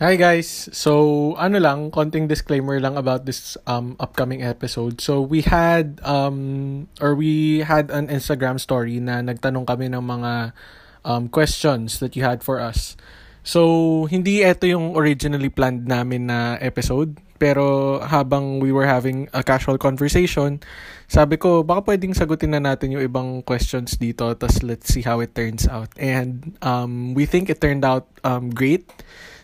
[0.00, 0.72] Hi guys.
[0.72, 4.96] So, ano lang, konting disclaimer lang about this um upcoming episode.
[4.96, 10.56] So, we had um or we had an Instagram story na nagtanong kami ng mga
[11.04, 12.96] um questions that you had for us.
[13.44, 17.20] So, hindi ito yung originally planned namin na episode.
[17.36, 20.64] Pero habang we were having a casual conversation,
[21.12, 24.32] sabi ko, baka pwedeng sagutin na natin yung ibang questions dito.
[24.32, 25.92] Tapos let's see how it turns out.
[26.00, 28.88] And um, we think it turned out um, great.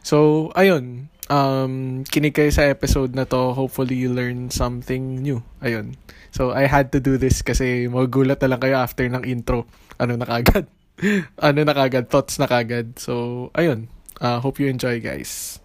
[0.07, 1.11] So, ayun.
[1.27, 3.59] Um, kinig kayo sa episode na to.
[3.59, 5.43] Hopefully, you learn something new.
[5.59, 5.99] Ayun.
[6.31, 9.67] So, I had to do this kasi magulat na lang kayo after ng intro.
[9.99, 10.71] Ano na kagad?
[11.43, 12.07] ano na kagad?
[12.07, 13.03] Thoughts na kagad.
[13.03, 13.91] So, ayun.
[14.23, 15.59] Uh, hope you enjoy, guys.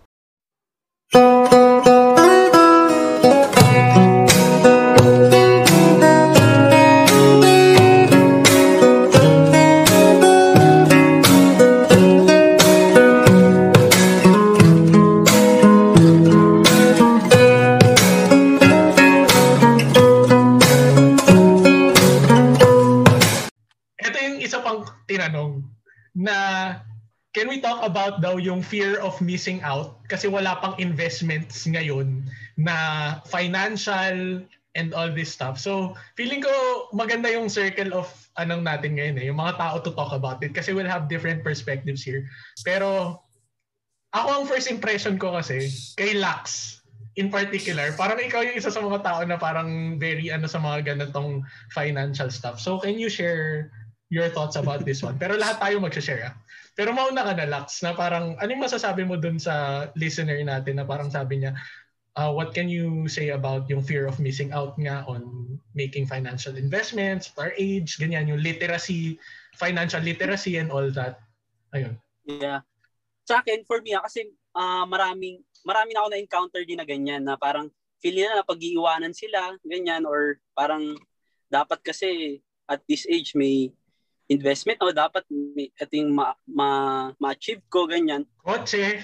[27.32, 32.24] Can we talk about daw yung fear of missing out kasi wala pang investments ngayon
[32.60, 32.76] na
[33.28, 34.44] financial
[34.76, 35.60] and all this stuff.
[35.60, 36.52] So, feeling ko
[36.96, 38.08] maganda yung circle of
[38.40, 41.44] anong natin ngayon eh, yung mga tao to talk about it kasi we'll have different
[41.44, 42.28] perspectives here.
[42.64, 43.20] Pero
[44.12, 46.80] ako ang first impression ko kasi kay Lax
[47.20, 50.96] in particular, parang ikaw yung isa sa mga tao na parang very ano sa mga
[50.96, 51.44] ganitong
[51.76, 52.60] financial stuff.
[52.60, 53.72] So, can you share
[54.12, 55.16] your thoughts about this one?
[55.16, 56.36] Pero lahat tayo mag-share ah.
[56.76, 60.86] Pero mauna ka na, Lax, na parang, anong masasabi mo dun sa listener natin na
[60.88, 61.56] parang sabi niya,
[62.20, 66.56] uh, what can you say about yung fear of missing out nga on making financial
[66.60, 69.16] investments at our age, ganyan, yung literacy,
[69.56, 71.20] financial literacy and all that.
[71.72, 71.96] Ayun.
[72.28, 72.64] Yeah.
[73.28, 77.40] Sa akin, for me, ah, kasi uh, maraming, maraming ako na-encounter din na ganyan na
[77.40, 77.72] parang
[78.04, 80.98] feel nila na pag-iiwanan sila, ganyan, or parang
[81.52, 82.40] dapat kasi
[82.72, 83.76] at this age may
[84.32, 85.28] investment o dapat
[85.60, 86.70] ito yung ma, ma,
[87.20, 88.24] ma-achieve ko, ganyan.
[88.40, 89.04] Kotse.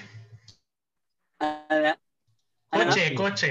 [1.36, 1.92] Uh,
[2.72, 3.18] kotse, ano?
[3.20, 3.50] kotse.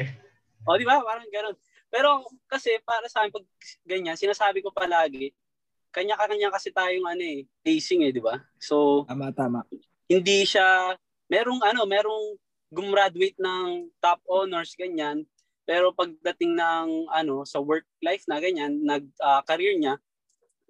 [0.65, 0.99] O, di ba?
[1.05, 1.55] Parang gano'n.
[1.87, 3.47] Pero kasi para sa akin, pag
[3.85, 5.31] ganyan, sinasabi ko palagi,
[5.93, 8.35] kanya-kanya kasi tayong ano eh, pacing eh, di ba?
[8.59, 9.63] So, tama, tama.
[10.09, 10.97] Hindi siya,
[11.31, 12.35] merong ano, merong
[12.73, 15.23] gumraduate ng top honors, ganyan.
[15.63, 19.95] Pero pagdating ng ano, sa work life na ganyan, nag uh, career niya,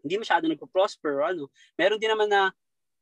[0.07, 1.43] hindi masyado nagpo-prosper o ano.
[1.75, 2.49] Meron din naman na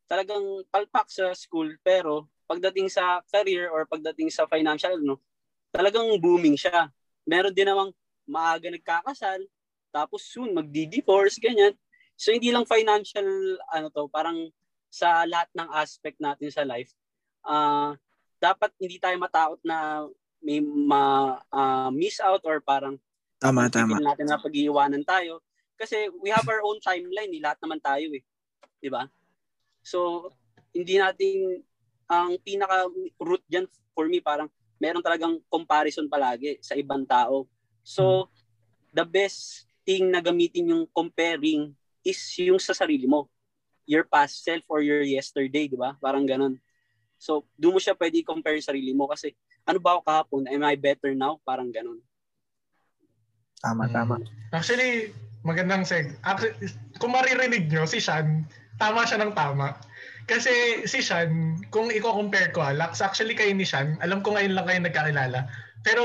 [0.09, 0.41] talagang
[0.73, 5.21] palpak sa school pero pagdating sa career or pagdating sa financial no,
[5.69, 6.89] talagang booming siya.
[7.25, 7.93] Meron din namang
[8.25, 9.45] maaga nagkakasal
[9.93, 11.77] tapos soon magdi-divorce ganyan.
[12.17, 13.25] So hindi lang financial
[13.69, 14.49] ano to, parang
[14.89, 16.89] sa lahat ng aspect natin sa life.
[17.45, 17.93] Uh,
[18.41, 20.07] dapat hindi tayo matakot na
[20.45, 23.01] may ma uh, miss out or parang
[23.41, 25.41] tama tama natin na pag-iiwanan tayo
[25.75, 27.41] kasi we have our own timeline, eh.
[27.43, 28.23] lahat naman tayo eh.
[28.79, 29.07] 'Di ba?
[29.85, 30.31] So,
[30.73, 31.61] hindi natin
[32.09, 32.89] ang pinaka
[33.21, 33.65] root diyan
[33.95, 37.47] for me parang meron talagang comparison palagi sa ibang tao.
[37.85, 38.27] So,
[38.91, 41.71] the best thing na gamitin yung comparing
[42.03, 43.31] is yung sa sarili mo.
[43.85, 45.93] Your past self or your yesterday, di ba?
[46.01, 46.57] Parang ganun.
[47.15, 49.33] So, doon mo siya pwede compare sa sarili mo kasi
[49.65, 50.43] ano ba ako kahapon?
[50.51, 51.41] Am I better now?
[51.41, 52.01] Parang ganun.
[53.63, 54.21] Tama, tama.
[54.53, 55.09] Actually,
[55.45, 56.17] Magandang seg.
[56.25, 58.49] Actually, kung maririnig nyo, si Sean,
[58.81, 59.77] tama siya ng tama.
[60.25, 64.65] Kasi si Sean, kung i-compare ko, Alex, actually kayo ni Sean, alam ko ngayon lang
[64.65, 65.45] kayo nagkakilala.
[65.85, 66.03] Pero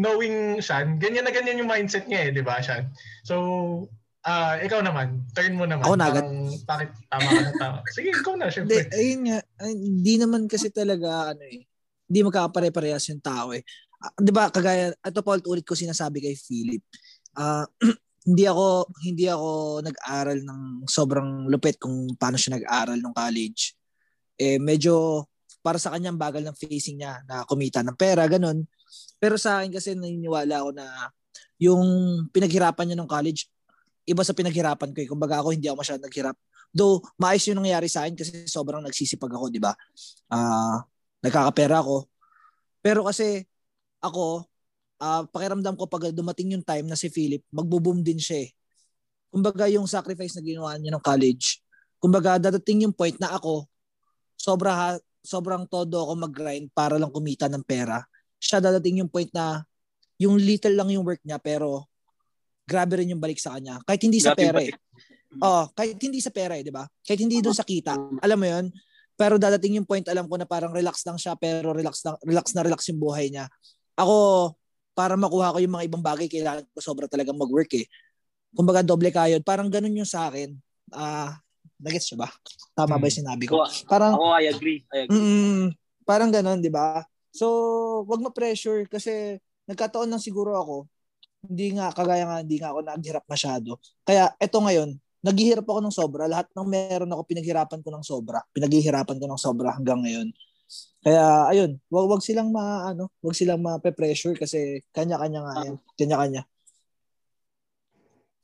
[0.00, 2.88] knowing Sean, ganyan na ganyan yung mindset niya eh, di ba, Sean?
[3.28, 3.36] So,
[4.24, 5.84] uh, ikaw naman, turn mo naman.
[5.84, 6.24] Ako na agad.
[6.64, 7.78] Bakit tama ka na tama?
[7.92, 8.88] Sige, ikaw na, syempre.
[8.88, 9.38] Hindi, ayun nga,
[9.68, 11.68] hindi naman kasi talaga, ano eh,
[12.08, 13.60] hindi magkakapare-parehas yung tao eh.
[14.00, 16.80] Uh, di ba, kagaya, ito pa ulit ko sinasabi kay Philip,
[17.36, 17.68] uh,
[18.26, 23.72] hindi ako hindi ako nag-aral ng sobrang lupit kung paano siya nag-aral nung college.
[24.36, 25.24] Eh medyo
[25.60, 28.64] para sa kanya bagal ng facing niya na kumita ng pera ganun.
[29.20, 30.86] Pero sa akin kasi naniniwala ako na
[31.60, 31.82] yung
[32.32, 33.48] pinaghirapan niya nung college
[34.08, 35.08] iba sa pinaghirapan ko eh.
[35.08, 36.36] Kumbaga ako hindi ako masyadong naghirap.
[36.74, 39.70] Though maayos yung nangyari sa akin kasi sobrang nagsisipag ako, di ba?
[40.30, 40.76] Ah, uh,
[41.22, 42.10] nagkakapera ako.
[42.82, 43.44] Pero kasi
[44.02, 44.49] ako
[45.00, 48.50] uh, pakiramdam ko pag dumating yung time na si Philip, magbo-boom din siya eh.
[49.32, 51.64] Kumbaga yung sacrifice na ginawa niya ng college,
[51.98, 53.66] kumbaga dadating yung point na ako,
[54.36, 58.00] sobra sobrang todo ako mag-grind para lang kumita ng pera.
[58.40, 59.60] Siya dadating yung point na
[60.16, 61.88] yung little lang yung work niya pero
[62.64, 63.80] grabe rin yung balik sa kanya.
[63.84, 64.72] Kahit hindi sa pera eh.
[65.44, 66.82] Oh, kahit hindi sa pera eh, 'di ba?
[67.06, 67.94] Kahit hindi doon sa kita.
[68.18, 68.66] Alam mo 'yon?
[69.20, 72.56] pero dadating yung point alam ko na parang relax lang siya pero relax na relax
[72.56, 73.52] na relax yung buhay niya.
[74.00, 74.16] Ako
[75.00, 77.88] para makuha ko yung mga ibang bagay kailangan ko sobra talagang mag-work eh.
[78.52, 79.40] Kumbaga doble kayod.
[79.40, 80.52] Parang ganun yung sa akin.
[80.92, 81.30] Ah, uh,
[81.80, 82.28] nagets siya ba?
[82.76, 83.00] Tama hmm.
[83.00, 83.64] ba yung sinabi ko?
[83.88, 84.84] Parang Ako, I agree.
[84.92, 85.16] I agree.
[85.16, 85.64] Mm,
[86.04, 87.00] parang ganun, 'di ba?
[87.32, 87.46] So,
[88.04, 90.76] wag ma-pressure kasi nagkataon lang siguro ako
[91.46, 93.80] hindi nga kagaya nga hindi nga ako naghirap masyado.
[94.04, 94.92] Kaya eto ngayon,
[95.24, 96.28] naghihirap ako ng sobra.
[96.28, 98.44] Lahat ng meron ako pinaghirapan ko ng sobra.
[98.52, 100.28] Pinaghihirapan ko ng sobra hanggang ngayon.
[101.00, 105.76] Kaya ayun, wag wag silang ma ano, wag silang ma-pressure kasi kanya-kanya nga yan.
[105.96, 106.42] Kanya-kanya.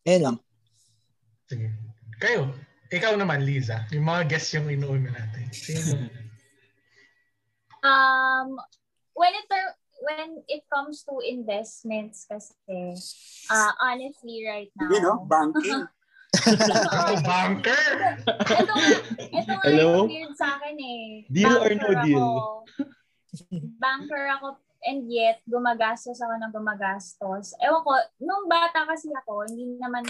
[0.07, 0.37] Eh lang.
[1.47, 1.69] Sige.
[2.17, 2.49] Kayo,
[2.89, 5.45] ikaw naman Liza, yung mga guests yung inuuna natin.
[5.53, 6.09] Sino?
[7.87, 8.59] um
[9.15, 9.47] when it
[10.03, 12.53] when it comes to investments kasi
[13.51, 15.87] uh, honestly right now you know banking
[17.29, 17.95] banker.
[18.27, 18.89] ito nga,
[19.19, 20.05] ito nga Hello?
[20.05, 21.05] yung weird sa akin eh.
[21.31, 22.23] Deal banker or no deal?
[22.23, 22.45] Ako,
[23.81, 24.47] banker ako
[24.87, 27.59] and yet gumagastos ako ng gumagastos.
[27.59, 27.93] Ewan ko,
[28.23, 30.07] nung bata kasi ako, hindi naman,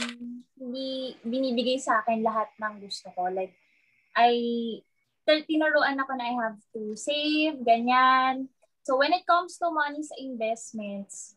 [0.61, 3.33] hindi binibigay sa akin lahat ng gusto ko.
[3.33, 3.57] Like,
[4.13, 4.33] I,
[5.25, 8.53] tinuruan ako na I have to save, ganyan.
[8.87, 11.35] So when it comes to money sa investments,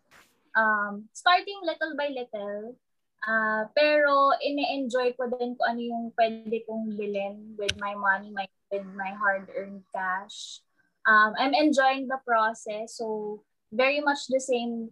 [0.54, 2.78] um, starting little by little,
[3.19, 8.48] Uh, pero ine-enjoy ko din kung ano yung pwede kong bilhin with my money, my,
[8.71, 10.63] with my hard-earned cash.
[11.04, 12.95] Um, I'm enjoying the process.
[12.95, 14.92] So, very much the same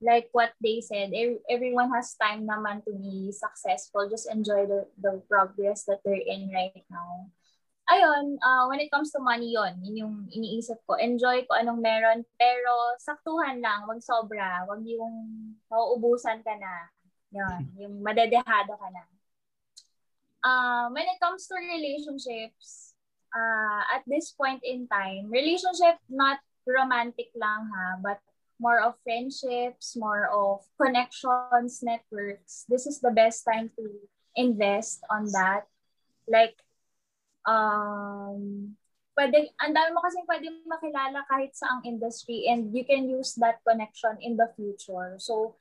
[0.00, 1.12] like what they said.
[1.48, 4.08] Everyone has time naman to be successful.
[4.08, 7.32] Just enjoy the, the progress that they're in right now.
[7.86, 10.98] Ayun, uh, when it comes to money yon yun yung iniisip ko.
[10.98, 14.66] Enjoy ko anong meron, pero saktuhan lang, wag sobra.
[14.66, 16.90] Wag yung mauubusan ka na
[17.30, 19.04] yun, yung madedehado ka na.
[20.46, 22.94] Uh, when it comes to relationships,
[23.34, 28.18] uh, at this point in time, relationship not romantic lang ha, but
[28.58, 32.64] more of friendships, more of connections, networks.
[32.68, 33.84] This is the best time to
[34.34, 35.68] invest on that.
[36.26, 36.56] Like,
[37.44, 38.74] um,
[39.16, 43.36] pwede, ang dami mo kasi pwede makilala kahit sa ang industry and you can use
[43.40, 45.20] that connection in the future.
[45.20, 45.56] So,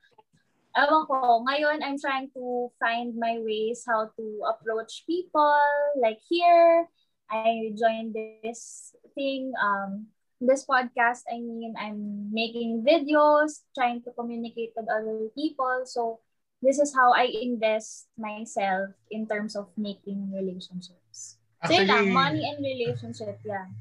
[0.75, 5.63] ewan ko, ngayon I'm trying to find my ways how to approach people.
[5.95, 6.91] Like here,
[7.31, 10.11] I joined this thing, um,
[10.43, 11.23] this podcast.
[11.31, 15.87] I mean, I'm making videos, trying to communicate with other people.
[15.87, 16.19] So
[16.59, 21.39] this is how I invest myself in terms of making relationships.
[21.63, 23.71] Actually, so lang, money and relationship, yeah.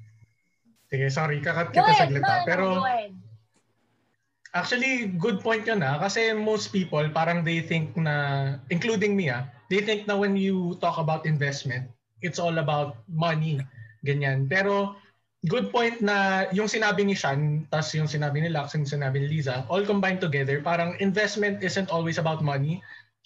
[0.88, 3.23] Sige, sorry, kakat kita saglit no, no, Pero, go ahead
[4.54, 5.98] Actually, good point yun ah.
[5.98, 10.78] Kasi most people, parang they think na, including me ah, they think na when you
[10.78, 11.90] talk about investment,
[12.22, 13.58] it's all about money.
[14.06, 14.46] Ganyan.
[14.46, 14.94] Pero,
[15.50, 19.42] good point na yung sinabi ni Sean, tas yung sinabi ni Lux, yung sinabi ni
[19.42, 22.78] Liza, all combined together, parang investment isn't always about money.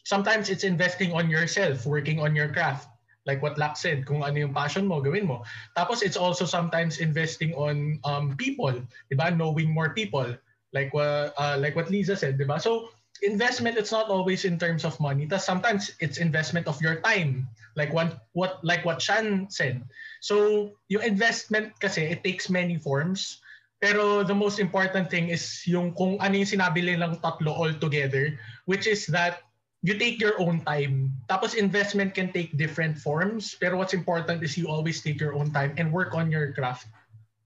[0.09, 2.89] Sometimes it's investing on yourself, working on your craft.
[3.29, 5.45] Like what Lux said, kung ano yung passion mo, gawin mo.
[5.77, 8.73] Tapos it's also sometimes investing on um, people,
[9.13, 9.29] di ba?
[9.29, 10.33] Knowing more people
[10.73, 12.61] like what uh, like what Lisa said, di ba?
[12.61, 12.91] So
[13.23, 15.26] investment it's not always in terms of money.
[15.26, 17.49] Tas sometimes it's investment of your time.
[17.76, 19.82] Like what what like what Shan said.
[20.20, 23.41] So yung investment kasi it takes many forms.
[23.79, 28.34] Pero the most important thing is yung kung ano yung sinabi nilang tatlo all together,
[28.67, 29.46] which is that
[29.87, 31.15] you take your own time.
[31.31, 35.55] Tapos investment can take different forms, pero what's important is you always take your own
[35.55, 36.91] time and work on your craft.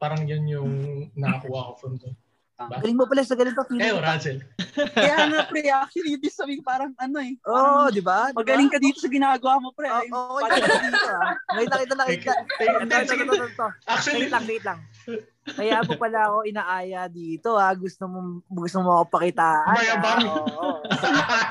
[0.01, 0.73] Parang yun yung
[1.13, 2.17] nakakuha ko from doon.
[2.69, 2.77] Diba?
[2.83, 3.61] Galing mo pala sa ganito.
[3.67, 4.39] Kayo, Russell.
[4.95, 7.35] Kaya nga, pre, actually, ibig sabihin parang ano eh.
[7.45, 8.33] Oo, oh, di ba?
[8.33, 9.91] Magaling ka dito sa ginagawa mo, pre.
[9.91, 11.35] Oo, oh, okay ah.
[11.57, 12.33] Nakita kita, nakita.
[13.87, 14.79] Actually, wait lang, wait lang.
[15.43, 17.71] Kaya mo pala ako inaaya dito ha.
[17.71, 17.75] Ah.
[17.75, 19.75] Gusto mo gusto mo ako pakitaan.
[19.75, 20.23] Mayabang.
[20.31, 20.79] Oo.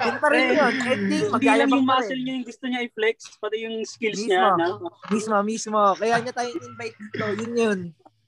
[0.07, 0.73] Yun pa rin yun.
[0.79, 4.55] Ending, Hindi lang yung muscle niya yung gusto niya i-flex, pati yung skills mismo, niya.
[4.55, 4.87] No?
[5.11, 5.79] Mismo, mismo.
[5.99, 7.25] Kaya niya tayo invite dito.
[7.43, 7.79] Yun yun.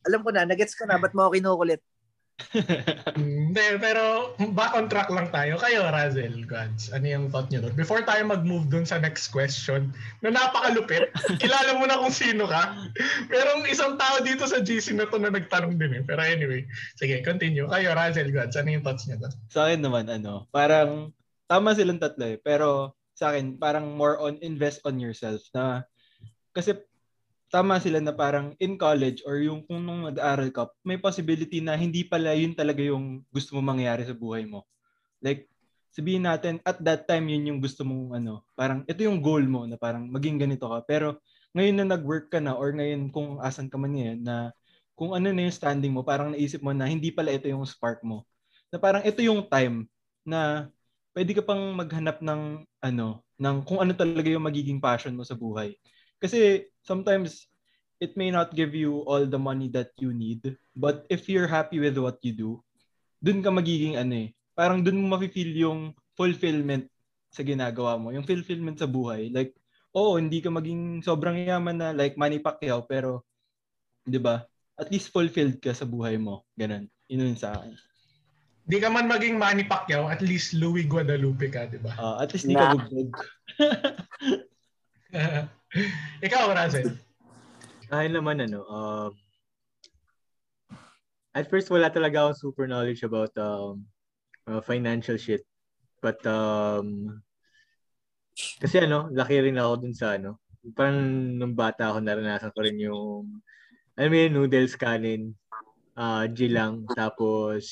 [0.04, 1.80] Alam ko na, nagets ko na, ba't mo ako kinukulit?
[3.14, 5.58] Hindi, pero back on track lang tayo.
[5.62, 7.76] Kayo, Razel, Gods, ano yung thought nyo doon?
[7.78, 9.94] Before tayo mag-move doon sa next question,
[10.26, 11.14] na napakalupit,
[11.44, 12.74] kilala mo na kung sino ka.
[13.30, 16.04] Merong isang tao dito sa GC na to na nagtanong din eh.
[16.06, 16.66] Pero anyway,
[16.98, 17.70] sige, continue.
[17.70, 19.34] Kayo, Razel, Gods, ano yung thoughts nyo doon?
[19.54, 21.14] Sa akin naman, ano, parang
[21.46, 22.38] tama silang tatlo eh.
[22.42, 25.86] Pero sa akin, parang more on invest on yourself na
[26.54, 26.78] kasi
[27.54, 31.78] tama sila na parang in college or yung kung nung nag-aaral ka, may possibility na
[31.78, 34.66] hindi pala yun talaga yung gusto mo mangyari sa buhay mo.
[35.22, 35.46] Like,
[35.94, 39.70] sabihin natin, at that time, yun yung gusto mong ano, parang ito yung goal mo
[39.70, 40.82] na parang maging ganito ka.
[40.90, 41.22] Pero
[41.54, 44.50] ngayon na nag-work ka na or ngayon kung asan ka man yan na
[44.98, 48.02] kung ano na yung standing mo, parang naisip mo na hindi pala ito yung spark
[48.02, 48.26] mo.
[48.74, 49.86] Na parang ito yung time
[50.26, 50.70] na
[51.14, 55.38] pwede ka pang maghanap ng ano, ng kung ano talaga yung magiging passion mo sa
[55.38, 55.78] buhay.
[56.24, 57.52] Kasi sometimes
[58.00, 61.84] it may not give you all the money that you need, but if you're happy
[61.84, 62.52] with what you do,
[63.20, 66.88] dun ka magiging ano eh, parang dun mo mafe-feel yung fulfillment
[67.28, 69.36] sa ginagawa mo, yung fulfillment sa buhay.
[69.36, 69.52] Like,
[69.92, 73.28] oo, oh, hindi ka maging sobrang yaman na like Manny Pacquiao, pero,
[74.08, 74.48] di ba,
[74.80, 76.48] at least fulfilled ka sa buhay mo.
[76.56, 76.88] Ganun.
[77.12, 77.76] Yun sa akin.
[78.64, 81.92] Di ka man maging Manny Pacquiao, at least Louis Guadalupe ka, di ba?
[82.00, 82.72] Uh, at least di nah.
[82.72, 83.12] ka bugbog.
[86.26, 86.98] Ikaw, Razel.
[87.94, 89.12] Akin naman, ano, um,
[91.34, 93.86] at first, wala talaga akong super knowledge about um,
[94.50, 95.46] uh, financial shit.
[96.02, 97.22] But, um,
[98.34, 100.42] kasi ano, laki rin ako dun sa ano,
[100.74, 100.98] parang
[101.38, 103.42] nung bata ako naranasan ko rin yung,
[103.94, 105.38] mo yun, noodles kanin,
[105.98, 107.66] uh, G lang, tapos,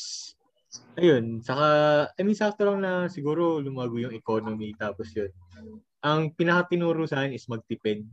[0.98, 1.66] ayun, saka,
[2.14, 5.34] I mean, sakto lang na siguro lumago yung economy, tapos yun.
[6.02, 8.06] Ang pinaka-tinuro sa akin is magtipid.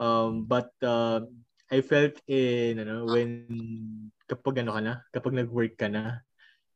[0.00, 1.24] Um, but, uh,
[1.70, 3.46] I felt in, ano, when
[4.26, 6.18] kapag ano ka na, kapag nag-work ka na,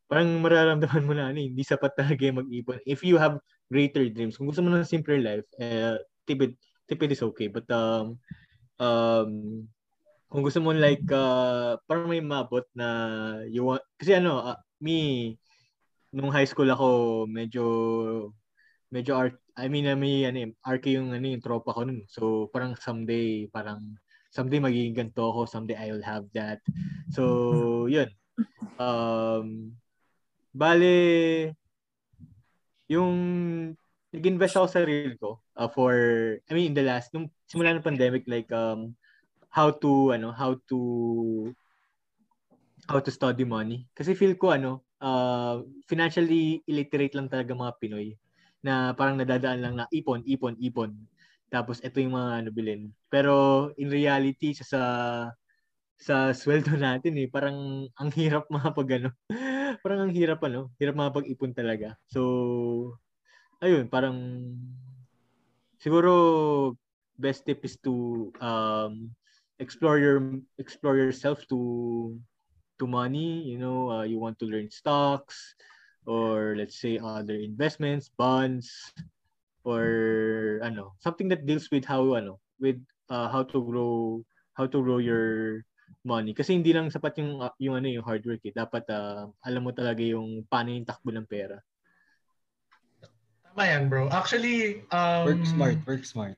[0.07, 2.79] parang mararamdaman mo na ano, hindi sapat talaga mag-ipon.
[2.87, 6.55] If you have greater dreams, kung gusto mo ng simpler life, eh, tipid,
[6.87, 7.51] tipid is okay.
[7.51, 8.17] But um,
[8.79, 9.29] um,
[10.31, 12.87] kung gusto mo like, uh, parang may mabot na
[13.51, 15.35] you want, kasi ano, uh, me,
[16.15, 17.63] nung high school ako, medyo,
[18.87, 22.03] medyo art, I mean, may, ano, arc yung, ano, yung tropa ko nun.
[22.11, 23.95] So, parang someday, parang,
[24.27, 26.59] someday magiging ganito ako, someday I will have that.
[27.15, 28.11] So, yun.
[28.75, 29.79] Um,
[30.51, 31.55] bale,
[32.91, 33.15] yung
[34.11, 35.95] nag-invest ako sa reel ko uh, for,
[36.47, 38.91] I mean, in the last, nung simula ng pandemic, like, um,
[39.47, 41.55] how to, ano, how to,
[42.91, 43.87] how to study money.
[43.95, 48.19] Kasi feel ko, ano, uh, financially illiterate lang talaga mga Pinoy
[48.65, 50.97] na parang nadadaan lang na ipon, ipon, ipon.
[51.53, 52.89] Tapos ito yung mga ano bilhin.
[53.13, 54.81] Pero in reality sa sa,
[56.01, 59.13] sa sweldo natin eh parang ang hirap pag ano.
[59.85, 61.93] parang ang hirap ano, hirap mapag-ipon talaga.
[62.09, 62.97] So
[63.61, 64.17] ayun, parang
[65.77, 66.73] siguro
[67.21, 69.13] best tip is to um
[69.61, 72.17] explore your explore yourself to
[72.81, 75.53] to money, you know, uh, you want to learn stocks
[76.05, 78.93] or let's say other investments, bonds,
[79.65, 82.77] or ano something that deals with how ano with
[83.09, 84.21] uh, how to grow
[84.53, 85.65] how to grow your
[86.05, 88.53] money kasi hindi lang sapat yung uh, yung ano yung hard work eh.
[88.53, 91.57] dapat uh, alam mo talaga yung paano yung takbo ng pera
[93.41, 96.37] tama yan bro actually um, work smart work smart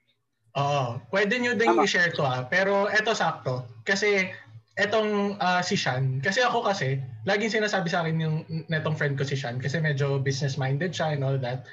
[0.58, 0.98] Oo.
[1.14, 2.42] Pwede nyo din i-share to ah.
[2.50, 3.70] Pero eto sakto.
[3.86, 4.34] Kasi
[4.78, 8.36] etong uh, si Shan, kasi ako kasi, laging sinasabi sa akin yung
[8.70, 11.66] netong friend ko si Shan kasi medyo business-minded siya and all that.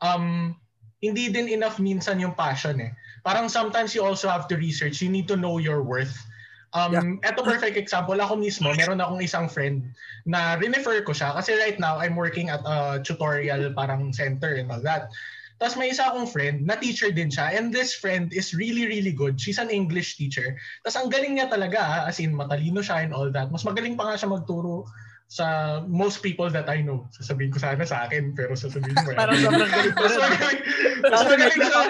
[0.00, 0.56] Um,
[1.04, 2.96] hindi din enough minsan yung passion eh.
[3.20, 5.04] Parang sometimes you also have to research.
[5.04, 6.16] You need to know your worth.
[6.72, 7.32] Um, yeah.
[7.32, 8.16] Ito perfect example.
[8.16, 9.84] Ako mismo, meron akong isang friend
[10.24, 14.72] na refer ko siya kasi right now I'm working at a tutorial parang center and
[14.72, 15.12] all that.
[15.56, 19.12] Tapos may isa akong friend na teacher din siya and this friend is really really
[19.12, 19.40] good.
[19.40, 20.56] She's an English teacher.
[20.84, 23.48] Tapos ang galing niya talaga as in matalino siya and all that.
[23.48, 24.84] Mas magaling pa nga siya magturo
[25.26, 27.10] sa most people that I know.
[27.10, 29.10] Sasabihin ko sana sa akin, pero sasabihin mo.
[29.18, 30.14] Parang sobrang galing ko rin.
[31.02, 31.82] Mas magaling siya.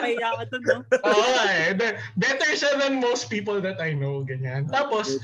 [1.12, 1.76] Oo, eh.
[2.16, 4.72] Better siya than most people that I know, ganyan.
[4.72, 5.20] Tapos,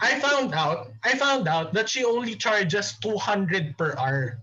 [0.00, 4.40] I found out, I found out that she only charges 200 per hour.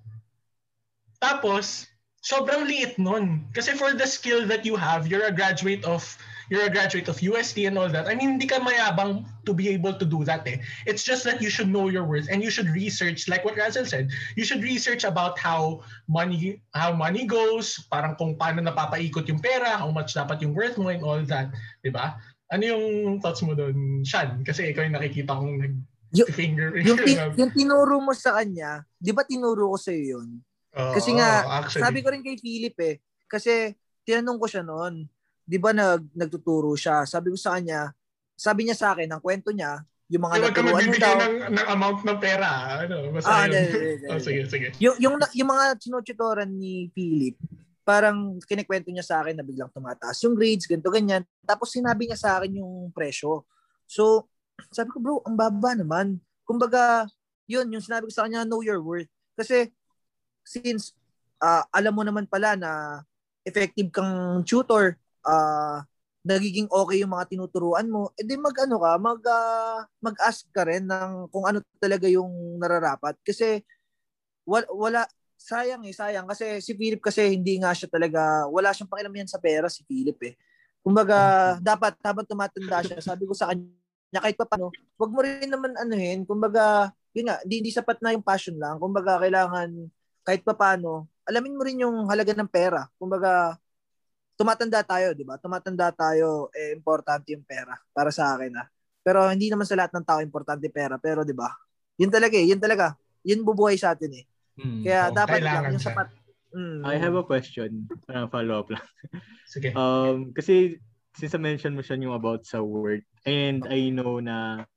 [1.18, 1.89] Tapos,
[2.27, 3.48] sobrang liit nun.
[3.55, 6.03] Kasi for the skill that you have, you're a graduate of
[6.51, 8.07] you're a graduate of UST and all that.
[8.07, 10.63] I mean, hindi ka mayabang to be able to do that eh.
[10.88, 13.88] It's just that you should know your worth and you should research, like what Razel
[13.88, 19.43] said, you should research about how money how money goes, parang kung paano napapaikot yung
[19.43, 21.51] pera, how much dapat yung worth mo and all that.
[21.84, 22.15] Di ba?
[22.48, 24.43] Ano yung thoughts mo doon, Shan?
[24.48, 25.75] Kasi ikaw yung nakikita kong nag
[26.15, 26.72] yung, finger.
[26.79, 30.39] Yung, tin- yung tinuro mo sa kanya, di ba tinuro ko sa iyo yun?
[30.77, 31.29] Kasi nga,
[31.65, 31.84] actually.
[31.84, 33.74] sabi ko rin kay Philip eh, kasi
[34.05, 35.10] tinanong ko siya noon,
[35.43, 37.03] 'di ba nag nagtuturo siya.
[37.10, 37.91] Sabi ko sa kanya,
[38.38, 41.19] sabi niya sa akin, ang kwento niya, yung mga naturuan niya daw.
[41.19, 43.67] Ng, ng amount ng pera, ano, basta ah, yun.
[44.13, 44.67] Oh, sige, sige.
[44.79, 47.36] Yung, yung, yung mga sinututoran ni Philip,
[47.84, 51.24] parang kinikwento niya sa akin na biglang tumataas yung grades, ganito, ganyan.
[51.43, 53.43] Tapos sinabi niya sa akin yung presyo.
[53.84, 54.31] So,
[54.72, 56.19] sabi ko, bro, ang baba naman.
[56.48, 57.07] Kumbaga,
[57.48, 59.12] yun, yung sinabi ko sa kanya, know your worth.
[59.36, 59.72] Kasi,
[60.48, 60.96] since
[61.44, 63.04] uh, alam mo naman pala na
[63.44, 64.96] effective kang tutor,
[65.27, 65.84] uh,
[66.24, 70.88] nagiging okay yung mga tinuturuan mo, edi mag ano ka, mag uh, mag-ask ka rin
[70.88, 73.63] ng kung ano talaga yung nararapat kasi
[74.44, 75.01] wala, wala
[75.39, 79.30] sayang eh, sayang kasi si Philip kasi hindi nga siya talaga wala siyang pakialam yan
[79.30, 80.36] sa pera si Philip eh.
[80.84, 85.51] Kumbaga, dapat habang tumatanda siya, sabi ko sa kanya kahit pa paano, wag mo rin
[85.51, 88.80] naman anuhin, kumbaga, yun nga, hindi, hindi sapat na yung passion lang.
[88.80, 89.92] Kumbaga, kailangan
[90.27, 92.84] kahit pa paano, alamin mo rin yung halaga ng pera.
[93.00, 93.55] Kumbaga,
[94.36, 95.39] tumatanda tayo, di ba?
[95.39, 98.67] Tumatanda tayo, eh, importante yung pera para sa akin ah.
[99.07, 101.48] Pero hindi naman sa lahat ng tao importante pera, pero di ba?
[101.96, 103.00] Yun talaga eh, yun talaga.
[103.24, 104.25] Yun bubuhay sa atin eh.
[104.60, 104.84] Hmm.
[104.84, 105.96] Kaya Oo, dapat lang yung siya.
[105.96, 106.07] sapat.
[106.51, 107.88] Mm, I have a question.
[108.03, 108.84] Parang follow up lang.
[109.48, 109.72] Sige.
[109.75, 110.84] Um, kasi
[111.15, 114.67] since I mentioned mo siya yung about sa work and I know na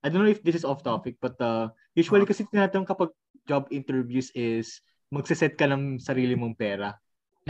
[0.00, 3.10] I don't know if this is off topic but uh, usually kasi tinatanong kapag
[3.44, 6.94] job interviews is magse-set ka ng sarili mong pera.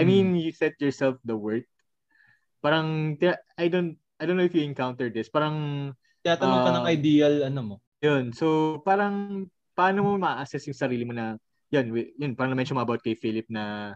[0.01, 1.69] I mean, you set yourself the worth.
[2.65, 3.17] Parang
[3.57, 5.29] I don't I don't know if you encountered this.
[5.29, 5.91] Parang
[6.25, 6.93] Tinatanong ka ng Ah.
[6.93, 7.75] ideal, ano mo.
[8.01, 8.33] yun.
[8.33, 9.45] So parang
[9.77, 11.37] paano mo ma-assess yung sarili mo na
[11.73, 13.95] yun, yun parang na-mention mo about kay Philip na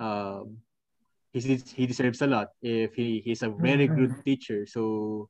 [0.00, 0.56] um,
[1.32, 1.40] he,
[1.76, 4.64] he deserves a lot if he he's a very good teacher.
[4.68, 5.28] So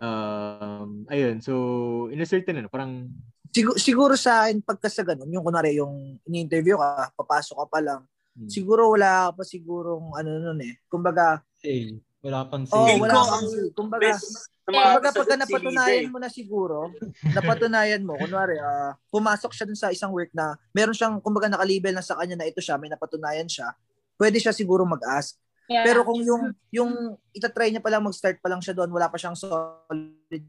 [0.00, 3.10] um ayun, so in a certain ano, parang
[3.52, 7.80] siguro, siguro sa akin, pagka sa ganun, yung kunwari, yung in-interview ka, papasok ka pa
[7.84, 8.02] lang,
[8.34, 10.80] hmm, siguro wala ka pa sigurong ano nun eh.
[10.88, 12.74] Kumbaga, Say, wala pang say.
[12.74, 16.94] oh, wala ko, kang Kumbaga, Best kumbaga pagka napatunayan mo na siguro,
[17.36, 21.92] napatunayan mo, kunwari, ah, pumasok siya dun sa isang work na meron siyang, kumbaga nakalibel
[21.92, 23.74] na sa kanya na ito siya, may napatunayan siya,
[24.16, 25.36] pwede siya siguro mag-ask.
[25.66, 25.86] Yeah.
[25.86, 26.90] Pero kung yung yung
[27.34, 30.42] itatry niya pa lang mag-start pa lang siya doon, wala pa siyang solid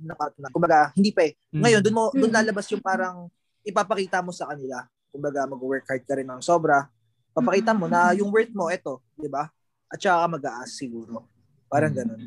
[0.00, 0.48] na partner.
[0.48, 1.32] Kumbaga, hindi pa eh.
[1.50, 2.38] Ngayon, doon mo doon Mhm.
[2.38, 3.26] lalabas yung parang
[3.62, 4.82] ipapakita mo sa kanila.
[5.08, 6.86] Kumbaga, mag-work hard ka rin ng sobra.
[7.30, 9.46] Papakita mo na yung worth mo ito, 'di ba?
[9.86, 11.24] At saka ka mag-aas siguro.
[11.66, 11.98] Parang Hmm.
[11.98, 12.20] ganun.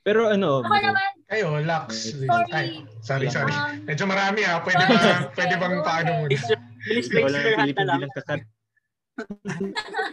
[0.00, 2.10] Pero ano, Ako naman, Kayo, Lux.
[2.10, 2.50] Sorry.
[2.50, 2.66] Ay,
[3.00, 3.52] sorry, sorry.
[3.52, 4.58] um, Medyo marami ah.
[4.58, 4.98] Pwede ba,
[5.30, 6.34] pwede bang paano muna?
[7.70, 7.98] Na lang.
[8.00, 8.40] bilang kakat.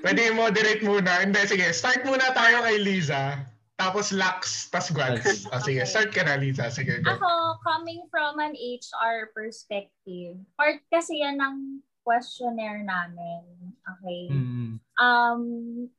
[0.03, 1.23] Pwede moderate muna.
[1.23, 1.65] Hindi, sige.
[1.71, 3.41] Start muna tayo kay Liza.
[3.77, 5.45] Tapos Lux, tas Gwads.
[5.53, 5.85] O sige, Okay.
[5.85, 6.65] start ka na, Liza.
[6.73, 7.13] Sige, go.
[7.13, 13.45] Ako, coming from an HR perspective, part kasi yan ng questionnaire namin.
[13.85, 14.33] Okay?
[14.33, 15.43] mm, Um,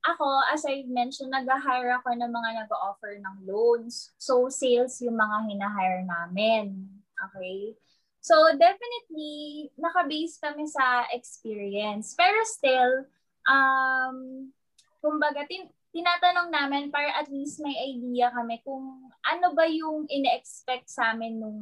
[0.03, 4.11] ako, as I mentioned, nag-hire ako ng mga nag-offer ng loans.
[4.19, 6.83] So, sales yung mga hinahire namin.
[7.15, 7.79] Okay?
[8.19, 12.19] So, definitely, nakabase kami sa experience.
[12.19, 13.07] Pero still,
[13.47, 14.51] um,
[14.99, 20.89] kumbaga, tin- tinatanong namin para at least may idea kami kung ano ba yung ine-expect
[20.89, 21.61] sa amin nung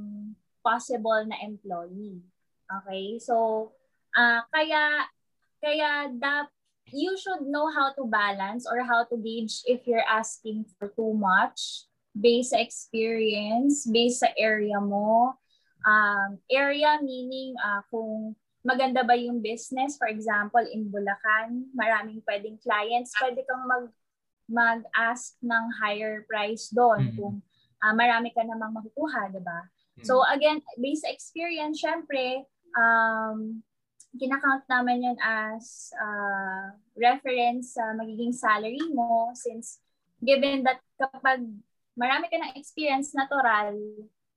[0.61, 2.23] possible na employee.
[2.67, 3.23] Okay?
[3.23, 3.71] So,
[4.19, 5.07] ah kaya,
[5.63, 6.51] kaya dap
[6.95, 11.15] you should know how to balance or how to gauge if you're asking for too
[11.15, 15.35] much based sa experience, based sa area mo.
[15.87, 18.35] Um, area meaning ah, kung
[18.67, 23.87] maganda ba yung business, for example, in Bulacan, maraming pwedeng clients, pwede kang mag
[24.47, 27.15] mag-ask ng higher price doon Mhm.
[27.19, 27.37] kung
[27.85, 29.69] ah, marami ka namang makukuha, di ba?
[30.01, 32.45] So again, based sa experience, syempre,
[32.77, 33.61] um,
[34.17, 39.81] kinakount naman yun as uh, reference sa magiging salary mo since
[40.25, 41.45] given that kapag
[41.97, 43.77] marami ka ng experience natural,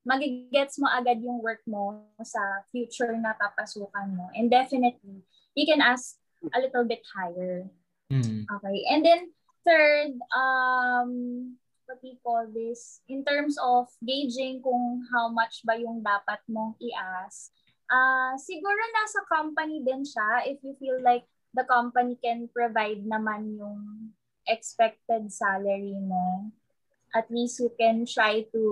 [0.04, 2.40] magigets mo agad yung work mo sa
[2.72, 4.28] future na papasukan mo.
[4.36, 5.24] And definitely,
[5.56, 6.20] you can ask
[6.56, 7.68] a little bit higher.
[8.12, 8.78] mm, Okay.
[8.90, 9.32] And then
[9.66, 11.12] third, um,
[11.86, 16.78] what we call this, in terms of gauging kung how much ba yung dapat mong
[16.78, 17.50] i-ask,
[17.90, 21.26] ah siguro nasa company din siya if you feel like
[21.58, 24.14] the company can provide naman yung
[24.46, 26.54] expected salary mo.
[27.10, 28.66] At least you can try to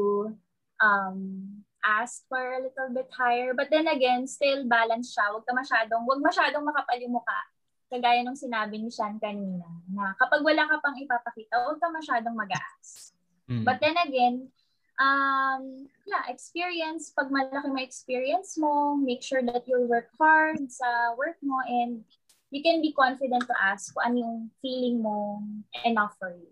[0.78, 3.58] um, ask for a little bit higher.
[3.58, 5.34] But then again, still balance siya.
[5.34, 7.42] Huwag ka masyadong, huwag masyadong makapal yung mukha
[7.88, 12.36] kagaya nung sinabi ni Sean kanina, na kapag wala ka pang ipapakita, huwag ka masyadong
[12.36, 13.16] mag-ask.
[13.48, 13.64] mm.
[13.64, 14.52] But then again,
[15.00, 21.16] um, yeah, experience, pag malaki mo experience mo, make sure that you work hard sa
[21.16, 22.04] work mo and
[22.52, 25.44] you can be confident to ask kung ano yung feeling mo
[25.84, 26.52] enough for you.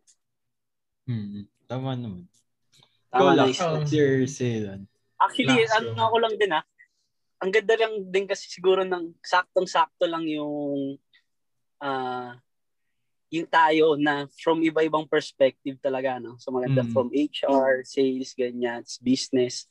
[1.06, 2.26] Mm, tama naman.
[3.12, 3.60] Tama Go, na Lux.
[3.60, 3.72] yun.
[3.80, 4.88] What's your say then?
[5.22, 6.66] Actually, Last ano ako lang din ah.
[7.44, 11.00] Ang ganda lang din kasi siguro ng saktong-sakto lang yung
[11.86, 12.34] ah
[13.30, 16.38] yung tayo na from iba-ibang perspective talaga no.
[16.42, 16.92] So maganda Mm.
[16.94, 19.70] from HR, sales, ganyan, business.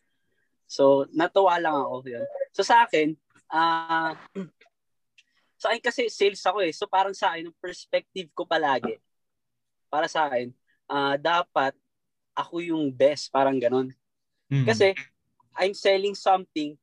[0.70, 2.26] So natuwa lang ako yun.
[2.54, 3.18] So sa akin,
[3.50, 4.14] ah
[5.60, 6.70] sa akin kasi sales ako eh.
[6.70, 9.00] So parang sa akin, yung perspective ko palagi,
[9.90, 10.54] para sa akin,
[10.86, 11.74] ah dapat
[12.34, 13.94] ako yung best, parang ganun.
[14.50, 14.66] Mm.
[14.66, 14.92] Kasi
[15.54, 16.74] I'm selling something,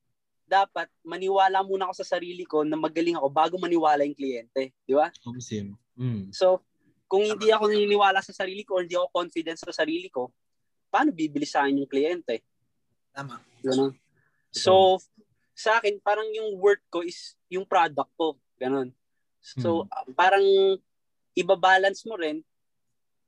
[0.51, 4.75] dapat maniwala muna ako sa sarili ko na magaling ako bago maniwala yung kliyente.
[4.83, 5.07] Di ba?
[5.39, 5.79] Same.
[5.95, 6.35] Mm.
[6.35, 6.59] So,
[7.07, 10.27] kung hindi ako naniniwala sa sarili ko or hindi ako confident sa sarili ko,
[10.91, 12.43] paano bibili sa akin yung kliyente?
[13.15, 13.39] Tama.
[13.63, 13.95] Ganun.
[14.51, 14.99] So,
[15.55, 18.35] sa akin, parang yung worth ko is yung product ko.
[18.59, 18.91] Ganun.
[19.39, 20.43] So, uh, parang
[21.31, 22.43] ibabalance mo rin,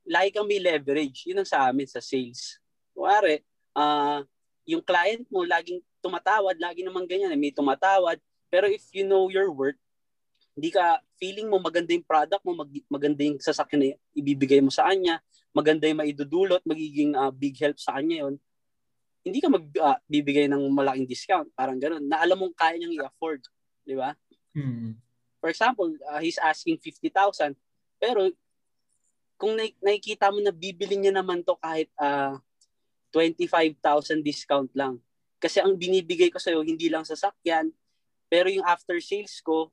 [0.03, 1.23] lagi kang may leverage.
[1.31, 2.59] Yun ang sa amin sa sales.
[2.91, 3.39] Kuwari,
[3.73, 4.27] ah
[4.63, 8.19] yung client mo laging tumatawad, lagi naman ganyan, eh, may tumatawad.
[8.51, 9.79] Pero if you know your worth,
[10.53, 14.69] hindi ka feeling mo maganda yung product mo, mag, maganda yung sasakyan na ibibigay mo
[14.69, 15.23] sa kanya,
[15.55, 18.35] maganda yung maidudulot, magiging ah, big help sa kanya yon
[19.23, 21.47] hindi ka magbibigay ng malaking discount.
[21.55, 22.03] Parang ganun.
[22.03, 23.39] Na alam mong kaya niyang i-afford.
[23.87, 24.11] Di ba?
[24.51, 24.99] Mm.
[25.39, 27.55] For example, uh, he's asking 50,000.
[28.03, 28.27] Pero
[29.39, 32.35] kung na- nakikita mo na bibili niya naman to kahit uh,
[33.15, 34.99] 25,000 discount lang.
[35.43, 37.67] Kasi ang binibigay ko sa'yo, hindi lang sasakyan,
[38.31, 39.67] pero yung after sales ko,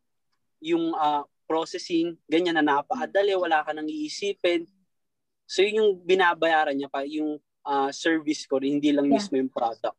[0.59, 4.67] yung uh, processing, ganyan na napaadali, wala ka nang iisipin.
[5.47, 9.23] So yun yung binabayaran niya pa, yung uh, service ko, hindi lang Yeah.
[9.23, 9.95] mismo yung product.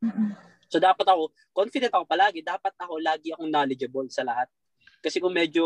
[0.67, 4.51] So dapat ako, confident ako palagi, dapat ako lagi akong knowledgeable sa lahat.
[4.99, 5.63] Kasi kung medyo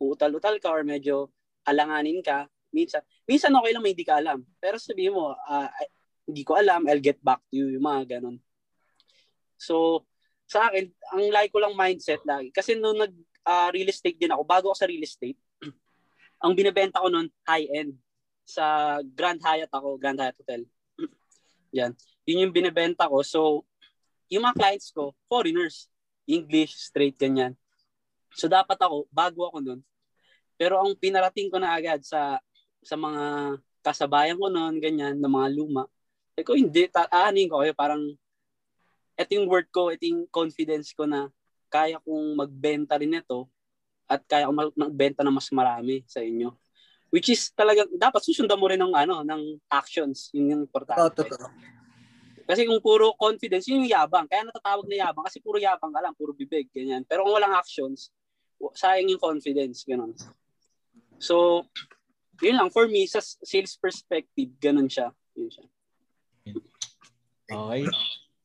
[0.00, 1.28] uutal-utal ka or medyo
[1.68, 4.40] alanganin ka, minsan, minsan okay lang may hindi ka alam.
[4.56, 5.68] Pero sabihin mo, ah,
[6.28, 8.40] hindi ko alam, I'll get back to you, yung mga ganun.
[9.58, 10.06] So,
[10.48, 12.48] sa akin, ang like ko lang mindset lagi.
[12.54, 13.12] Kasi nung nag
[13.72, 15.36] real estate din ako, bago ako sa real estate,
[16.44, 17.96] ang binebenta ko noon high-end.
[18.48, 20.64] Sa Grand Hyatt ako, Grand Hyatt Hotel.
[21.76, 21.92] Yan.
[22.24, 23.20] Yun yung binebenta ko.
[23.20, 23.68] So,
[24.32, 25.88] yung mga clients ko, foreigners.
[26.28, 27.56] English, straight, ganyan.
[28.36, 29.80] So, dapat ako, bago ako nun.
[30.60, 32.36] Pero ang pinarating ko na agad sa
[32.84, 35.88] sa mga kasabayan ko noon, ganyan, ng mga luma.
[36.36, 38.12] Eh ko, hindi, ta- aanin ko kayo, parang
[39.18, 41.26] ito yung word ko, ito yung confidence ko na
[41.66, 43.50] kaya kong magbenta rin ito
[44.06, 46.54] at kaya kong mag- magbenta na mas marami sa inyo.
[47.10, 50.30] Which is talagang, dapat susundan mo rin ng, ano, ng actions.
[50.30, 51.02] Yun yung importante.
[51.02, 51.48] Oo, totoo.
[52.48, 54.24] Kasi kung puro confidence, yun yung yabang.
[54.24, 57.04] Kaya natatawag na yabang kasi puro yabang ka lang, puro bibig, ganyan.
[57.04, 58.12] Pero kung walang actions,
[58.72, 60.16] sayang yung confidence, ganun.
[61.20, 61.64] So,
[62.40, 62.70] yun lang.
[62.70, 65.12] For me, sa sales perspective, ganun siya.
[65.36, 65.66] Yun siya.
[67.48, 67.88] Okay.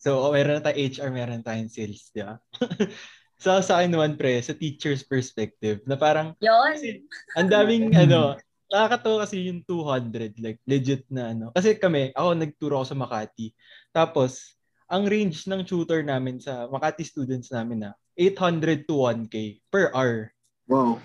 [0.03, 2.35] So, oh, meron na tayong HR, meron na tayong sales, di ba?
[3.43, 7.07] so, sa akin naman, pre, sa teacher's perspective, na parang, Yun.
[7.39, 8.35] ang daming, ano,
[8.67, 11.55] nakakatawa kasi yung 200, like, legit na, ano.
[11.55, 13.55] Kasi kami, ako, nagturo ako sa Makati.
[13.95, 14.59] Tapos,
[14.91, 20.35] ang range ng tutor namin sa Makati students namin na 800 to 1K per hour.
[20.67, 20.99] Wow.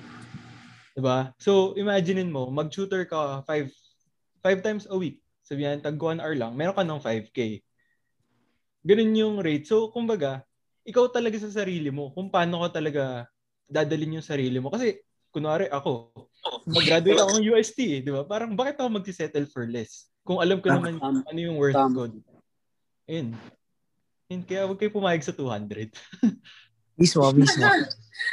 [0.99, 1.31] Diba?
[1.39, 3.71] So, imaginein mo, mag-tutor ka five,
[4.43, 5.23] five times a week.
[5.47, 7.63] Sabihan, tag 1 hour lang, meron ka ng 5K.
[8.89, 9.69] Ganun yung rate.
[9.69, 10.41] So, kumbaga,
[10.89, 13.29] ikaw talaga sa sarili mo, kung paano ka talaga
[13.69, 14.73] dadalin yung sarili mo.
[14.73, 14.97] Kasi,
[15.29, 16.09] kunwari ako,
[16.65, 18.25] mag-graduate ako ng UST, eh, di ba?
[18.25, 20.09] Parang, bakit ako mag-settle for less?
[20.25, 21.21] Kung alam ko naman Tama.
[21.29, 21.93] ano yung worth Tama.
[21.93, 22.03] ko.
[23.05, 23.37] Ayun.
[24.33, 25.93] Ayun, kaya huwag kayo pumayag sa 200.
[26.97, 27.65] Mismo, mismo.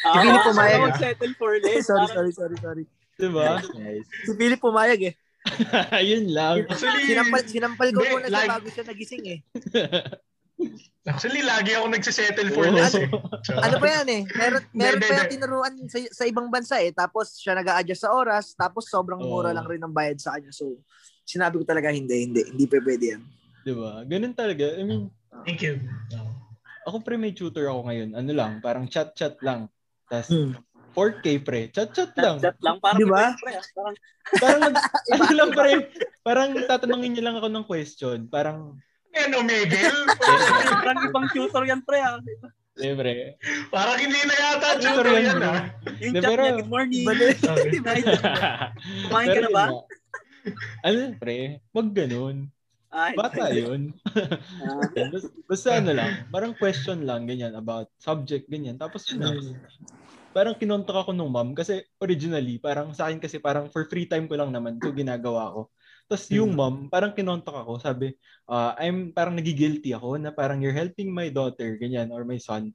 [0.08, 1.00] Ah, Philip pumayag, ako ah.
[1.00, 1.84] settle for less.
[1.92, 2.84] sorry, sorry, sorry, sorry.
[3.16, 3.60] Di ba?
[3.76, 4.08] Nice.
[4.28, 5.14] Si Philip pumayag eh.
[6.10, 6.66] Yun lang.
[6.66, 9.40] Actually, Sinampal, sinampal ko muna siya bago siya nagising eh.
[11.06, 13.08] actually, lagi ako nagsisettle for less eh.
[13.44, 14.22] So, Ano pa yan eh?
[14.34, 15.34] Meron, meron pa yung hindi.
[15.36, 16.92] tinuruan sa, sa ibang bansa eh.
[16.92, 18.56] Tapos siya nag adjust sa oras.
[18.56, 20.50] Tapos sobrang mura lang rin ng bayad sa kanya.
[20.50, 20.80] So,
[21.24, 22.42] sinabi ko talaga hindi, hindi.
[22.42, 23.22] Hindi pa pwede yan.
[23.62, 24.02] Di ba?
[24.04, 24.66] Ganun talaga.
[24.76, 25.10] I mean,
[25.44, 25.82] Thank you.
[26.86, 28.14] ako pre may tutor ako ngayon.
[28.14, 29.68] Ano lang, parang chat-chat lang.
[30.08, 30.54] Tapos Hmm.
[30.96, 32.40] 4K pre, chat-chat lang.
[32.40, 32.80] Chat lang.
[32.80, 33.36] Parang, Di ba?
[33.36, 33.66] pre, ah.
[33.76, 33.96] parang,
[34.40, 34.62] Parang
[35.20, 35.72] ano lang pre,
[36.24, 38.20] parang tatanungin niya lang ako ng question.
[38.26, 38.80] Parang,
[39.16, 39.98] Ano, Miguel?
[40.84, 42.04] parang ibang tutor yan, pre.
[42.04, 42.20] Ah.
[42.76, 43.40] eh pre.
[43.72, 45.48] Parang hindi na yata Tutor tutor yan, yan bro.
[45.48, 45.62] ah.
[46.04, 47.06] Yung chat pero- niya, good morning.
[49.08, 49.66] Kumain ka na ba?
[50.84, 52.52] Ano pre, wag ganun.
[52.96, 53.92] Ay, Bata yun.
[54.64, 54.80] Ah,
[55.12, 58.80] basta, basta ano lang, parang question lang, ganyan, about subject, ganyan.
[58.80, 59.36] Tapos yun na.
[60.32, 64.28] Parang kinontak ako nung mom kasi originally, parang sa akin kasi parang for free time
[64.28, 65.62] ko lang naman to ginagawa ko.
[66.06, 68.14] Tapos yung mom, parang kinontak ako, sabi,
[68.46, 72.70] ah, I'm parang nagigilty ako na parang you're helping my daughter, ganyan, or my son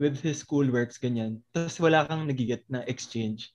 [0.00, 1.44] with his schoolworks, ganyan.
[1.52, 3.52] Tapos wala kang nagigit na exchange.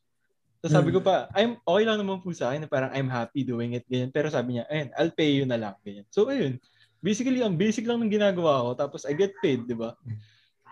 [0.62, 3.42] Tapos sabi ko pa, I'm okay lang naman po sa akin na parang I'm happy
[3.42, 4.14] doing it, ganyan.
[4.14, 6.06] Pero sabi niya, ayun, I'll pay you na lang, ganyan.
[6.14, 6.62] So ayun,
[7.02, 9.96] basically, ang basic lang ng ginagawa ko, tapos I get paid, di ba?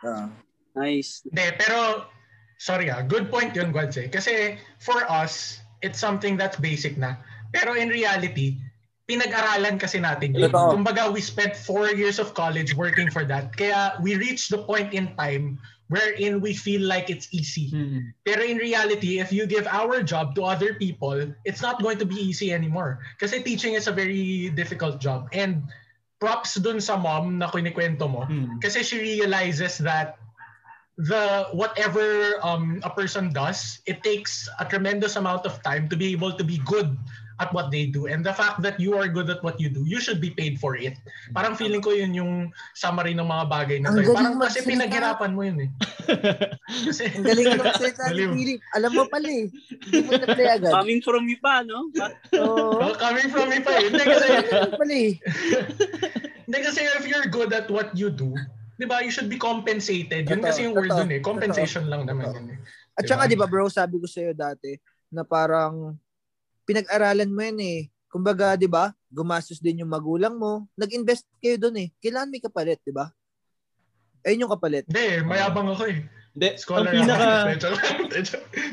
[0.03, 0.29] Ah.
[0.77, 1.25] nice.
[1.25, 2.05] Hindi, pero,
[2.61, 4.11] sorry ah, good point yun, Gwadze.
[4.11, 7.17] Kasi for us, it's something that's basic na.
[7.53, 8.57] Pero in reality,
[9.07, 10.51] pinag-aralan kasi natin yun.
[10.51, 10.75] Totoo.
[10.75, 13.55] Kumbaga, we spent four years of college working for that.
[13.55, 15.57] Kaya we reached the point in time
[15.87, 17.71] wherein we feel like it's easy.
[17.71, 18.11] Hmm.
[18.27, 21.15] Pero in reality, if you give our job to other people,
[21.47, 22.99] it's not going to be easy anymore.
[23.19, 25.31] Kasi teaching is a very difficult job.
[25.31, 25.63] And
[26.19, 28.27] props dun sa mom na kinikwento mo.
[28.27, 28.59] Hmm.
[28.59, 30.19] Kasi she realizes that
[30.99, 36.11] the whatever um, a person does, it takes a tremendous amount of time to be
[36.11, 36.91] able to be good
[37.37, 38.09] at what they do.
[38.09, 40.57] And the fact that you are good at what you do, you should be paid
[40.57, 40.97] for it.
[41.37, 42.33] Parang feeling ko yun yung
[42.73, 44.01] summary ng mga bagay na to.
[44.01, 44.69] galing Parang kasi magsalita.
[44.73, 45.69] pinaghirapan mo yun eh.
[46.87, 48.23] Kasi, Ang galing ng salita ni.
[48.25, 48.59] Philip.
[48.73, 49.45] Alam mo pala eh.
[49.51, 50.71] Hindi mo na-play agad.
[50.73, 51.91] Coming from me pa, no?
[52.39, 52.79] Oo.
[52.79, 53.85] well, coming from me pa eh.
[53.91, 54.27] Hindi kasi,
[54.73, 55.11] pala eh.
[56.47, 58.33] hindi kasi if you're good at what you do,
[58.79, 60.25] di ba, you should be compensated.
[60.25, 61.19] Yun kasi yung word dun eh.
[61.21, 62.59] Compensation lang naman yun eh.
[62.97, 63.13] At Diba?
[63.13, 64.73] saka, di ba bro, sabi ko sa'yo dati,
[65.13, 65.93] na parang
[66.67, 67.79] pinag-aralan mo yan eh.
[68.11, 70.67] Kumbaga, di ba, gumastos din yung magulang mo.
[70.75, 71.89] Nag-invest kayo doon eh.
[72.03, 73.07] Kailangan may kapalit, di ba?
[74.27, 74.83] Ayun yung kapalit.
[74.91, 76.03] Hindi, mayabang ako eh.
[76.35, 77.25] Hindi, Scholar ang pinaka,
[77.71, 77.79] ako.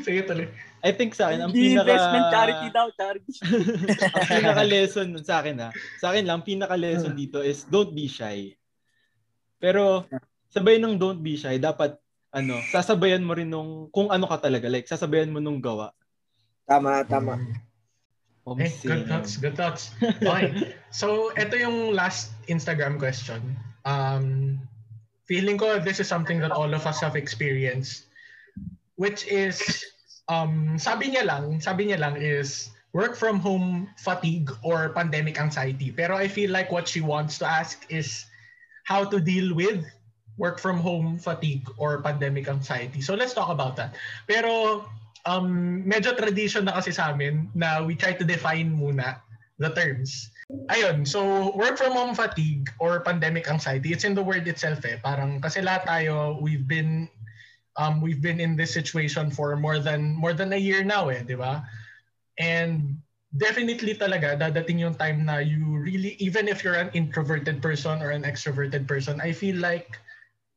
[0.05, 0.47] Sige tuloy.
[0.85, 3.31] I think sa akin, ang pinaka, investment charity daw, charity.
[4.21, 5.69] ang pinaka lesson nun sa akin ha.
[5.97, 8.53] Sa akin lang, pinaka lesson dito is don't be shy.
[9.57, 10.05] Pero,
[10.53, 11.97] sabay ng don't be shy, dapat,
[12.29, 15.89] ano, sasabayan mo rin nung, kung ano ka talaga, like, sasabayan mo nung gawa.
[16.69, 17.41] Tama, tama.
[18.45, 19.89] Eh, good thoughts, good thoughts.
[20.21, 20.77] Okay.
[20.93, 23.57] So, ito yung last Instagram question.
[23.89, 24.61] Um,
[25.25, 28.05] feeling ko this is something that all of us have experienced.
[29.01, 29.59] Which is,
[30.29, 35.91] um, sabi niya lang, sabi niya lang is work from home fatigue or pandemic anxiety.
[35.91, 38.23] Pero I feel like what she wants to ask is
[38.85, 39.83] how to deal with
[40.37, 43.01] work from home fatigue or pandemic anxiety.
[43.01, 43.97] So let's talk about that.
[44.29, 44.85] Pero
[45.25, 49.21] um, medyo tradition na kasi sa amin na we try to define muna
[49.57, 50.29] the terms.
[50.69, 55.01] Ayun, so work from home fatigue or pandemic anxiety, it's in the word itself eh.
[55.01, 57.09] Parang kasi lahat tayo, we've been
[57.81, 61.25] um, we've been in this situation for more than more than a year now eh,
[61.25, 61.65] di ba?
[62.37, 63.01] And
[63.35, 68.13] definitely talaga dadating yung time na you really even if you're an introverted person or
[68.13, 69.97] an extroverted person, I feel like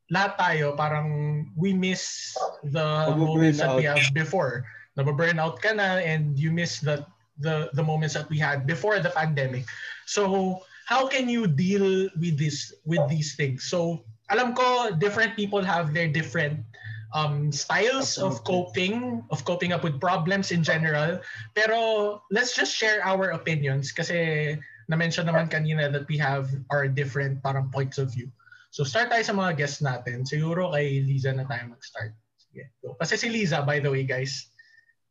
[0.09, 1.07] lahat tayo parang
[1.53, 2.33] we miss
[2.65, 3.97] the moments that we out.
[3.97, 4.65] have before.
[4.97, 7.05] Nababurn out ka na and you miss the
[7.39, 9.63] the the moments that we had before the pandemic.
[10.09, 13.69] So how can you deal with this with these things?
[13.69, 16.65] So alam ko different people have their different
[17.13, 21.21] um, styles of coping of coping up with problems in general.
[21.53, 24.57] Pero let's just share our opinions kasi
[24.89, 28.29] na-mention naman kanina that we have our different parang points of view.
[28.69, 30.25] So start tayo sa mga guests natin.
[30.25, 32.13] Siguro kay Liza na tayo mag-start.
[32.37, 32.93] Sige, go.
[33.01, 34.53] Kasi si Liza, by the way guys,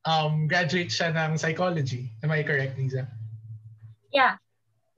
[0.06, 2.14] um, graduate siya ng psychology.
[2.22, 3.10] Am I correct, Liza?
[4.14, 4.38] Yeah.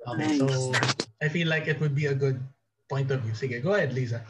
[0.05, 0.73] Okay, so
[1.21, 2.41] I feel like it would be a good
[2.89, 3.33] point of view.
[3.33, 4.21] Sige, go ahead, Liza.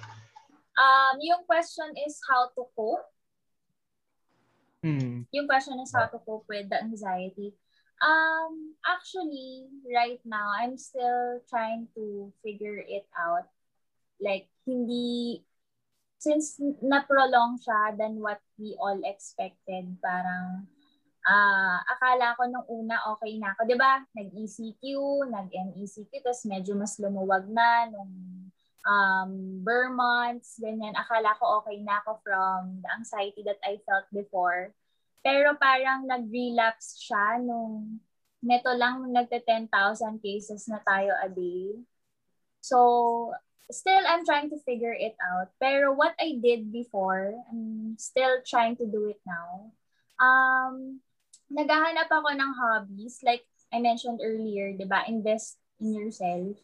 [0.79, 3.07] Um, yung question is how to cope.
[4.81, 5.29] Hmm.
[5.31, 7.53] Yung question is how to cope with the anxiety.
[8.01, 13.45] Um, actually, right now, I'm still trying to figure it out.
[14.21, 15.41] Like, hindi,
[16.21, 20.69] since na-prolong siya than what we all expected, parang,
[21.21, 23.69] ah akala ko nung una okay na ako.
[23.69, 24.83] 'Di ba Nag-ECQ,
[25.29, 28.13] nag-MECQ, tapos medyo mas lumuwag na nung
[28.85, 30.97] um, bare months, ganyan.
[30.97, 34.73] Akala ko okay na ako from the anxiety that I felt before.
[35.21, 38.01] Pero parang nag-relapse siya nung
[38.41, 39.69] neto lang nagte 10,000
[40.25, 41.77] cases na tayo a day.
[42.65, 42.77] So,
[43.71, 45.51] still I'm trying to figure it out.
[45.59, 49.73] Pero what I did before, I'm still trying to do it now.
[50.21, 51.01] Um,
[51.51, 53.23] naghahanap ako ng hobbies.
[53.23, 55.07] Like I mentioned earlier, di ba?
[55.07, 56.59] Invest in yourself.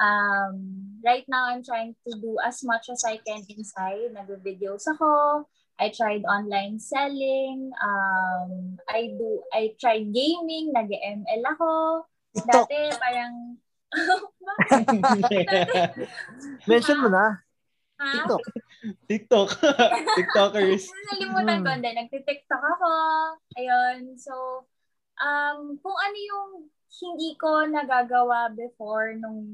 [0.00, 4.16] Um, right now, I'm trying to do as much as I can inside.
[4.16, 5.44] Nag-videos ako.
[5.76, 7.72] I tried online selling.
[7.76, 10.72] Um, I do, I tried gaming.
[10.72, 11.72] Nag-ML ako.
[12.32, 13.60] Dati, parang?
[16.70, 17.42] Mention mo na.
[17.98, 18.00] ha?
[18.00, 18.42] TikTok.
[19.06, 19.48] TikTok.
[20.16, 20.84] TikTokers.
[21.12, 21.68] Nalimutan ko.
[21.76, 22.90] Hindi, nagtitiktok ako.
[23.60, 24.16] Ayun.
[24.16, 24.64] So,
[25.20, 26.50] um, kung ano yung
[26.90, 29.44] hindi ko nagagawa before nung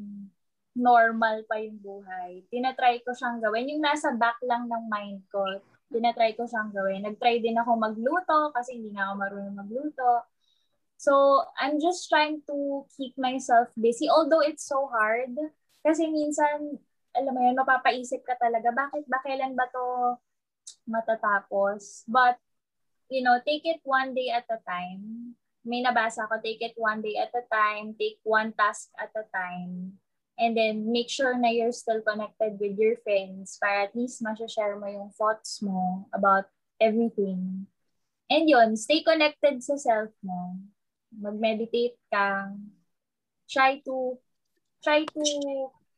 [0.77, 3.72] normal pa yung buhay, tinatry ko siyang gawin.
[3.72, 5.42] Yung nasa back lang ng mind ko,
[5.90, 7.03] tinatry ko siyang gawin.
[7.03, 10.11] Nagtry din ako magluto kasi hindi nga ako marunong magluto.
[10.96, 14.09] So, I'm just trying to keep myself busy.
[14.09, 15.37] Although it's so hard.
[15.85, 16.80] Kasi minsan,
[17.14, 20.16] alam mo yun, mapapaisip ka talaga, bakit ba, kailan ba to
[20.88, 22.04] matatapos?
[22.11, 22.40] But,
[23.09, 25.37] you know, take it one day at a time.
[25.66, 29.26] may nabasa ko, take it one day at a time, take one task at a
[29.35, 29.98] time.
[30.38, 34.78] And then make sure na you're still connected with your friends para at least share
[34.78, 36.46] mo yung thoughts mo about
[36.78, 37.66] everything.
[38.30, 40.61] And yun, stay connected sa self mo.
[41.14, 42.51] Mag-meditate ka.
[43.47, 44.19] Try to
[44.83, 45.25] try to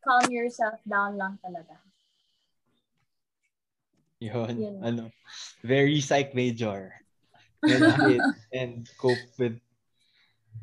[0.04, 1.76] calm yourself down lang talaga.
[4.18, 4.76] Yun, Yun.
[4.82, 5.04] ano,
[5.62, 6.90] very psych major.
[7.62, 8.26] Meditate
[8.58, 9.58] and cope with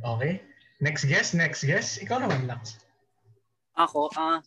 [0.03, 0.43] Okay.
[0.83, 2.03] Next guest, next guest.
[2.03, 2.75] Ikaw naman, Lax.
[3.79, 4.43] Ako, ah,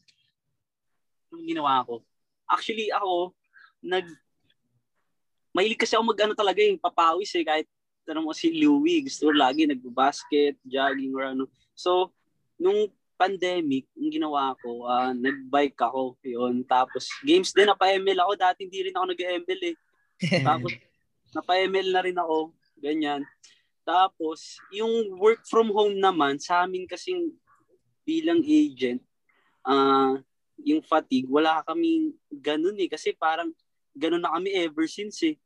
[1.32, 2.04] anong ginawa ko?
[2.48, 3.32] Actually, ako,
[3.80, 4.04] nag,
[5.56, 7.68] mahilig kasi ako mag-ano talaga yung papawis eh, kahit
[8.08, 11.44] tanong mo si Louie, gusto lagi nagbo-basket, jogging or ano.
[11.76, 12.08] So,
[12.56, 12.88] nung
[13.20, 16.64] pandemic, yung ginawa ko, ah, nag-bike ako, yun.
[16.64, 18.32] Tapos, games din, napa-ML ako.
[18.40, 19.76] Dati hindi rin ako nag-ML eh.
[20.48, 20.72] Tapos,
[21.36, 22.56] napa-ML na rin ako.
[22.80, 23.28] Ganyan.
[23.84, 27.36] Tapos, yung work from home naman, sa amin kasing
[28.08, 29.04] bilang agent,
[29.68, 30.16] ah
[30.64, 32.90] yung fatigue, wala kaming ganun eh.
[32.90, 33.54] Kasi parang
[33.94, 35.36] ganun na kami ever since eh.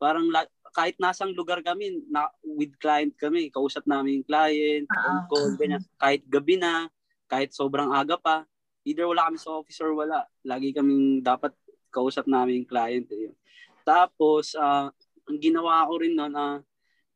[0.00, 5.24] Parang la- kahit nasang lugar kami, na, with client kami, kausap namin yung client, Ah,
[5.24, 5.80] on call, ganyan.
[5.96, 6.92] Kahit gabi na,
[7.32, 8.44] kahit sobrang aga pa,
[8.84, 10.28] either wala kami sa office or wala.
[10.44, 11.56] Lagi kaming dapat
[11.88, 13.08] kausap namin yung client.
[13.08, 13.32] Eh.
[13.88, 14.92] Tapos, ah,
[15.24, 16.60] ang ginawa ko rin noon, ah,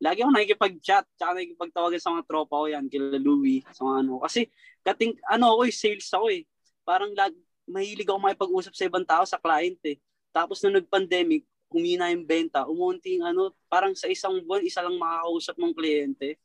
[0.01, 4.25] lagi ako nakikipag-chat, tsaka nakikipagtawagan sa mga tropa ko yan, kila Louie, sa mga ano.
[4.25, 4.49] Kasi,
[4.81, 6.43] kating, ano ako eh, sales ako eh.
[6.81, 7.37] Parang lag,
[7.69, 10.01] mahilig ako makipag-usap sa ibang tao, sa client eh.
[10.33, 14.99] Tapos nung nag-pandemic, humina yung benta, umunti yung ano, parang sa isang buwan, isa lang
[14.99, 16.37] makakausap ng kliyente.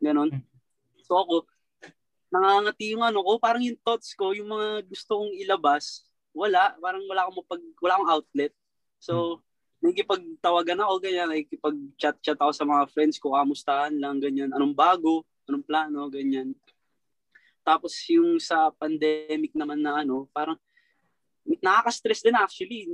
[0.00, 0.32] Ganon.
[1.04, 1.44] So ako,
[2.32, 7.04] nangangati yung ano ko, parang yung thoughts ko, yung mga gusto kong ilabas, wala, parang
[7.04, 8.52] wala akong mapag, wala akong outlet.
[9.02, 9.42] So,
[9.82, 15.66] nakikipagtawagan ako, ganyan, nakikipag-chat-chat ako sa mga friends ko, kamustahan lang, ganyan, anong bago, anong
[15.66, 16.54] plano, ganyan.
[17.66, 20.56] Tapos yung sa pandemic naman na ano, parang
[21.60, 22.88] nakaka-stress din actually.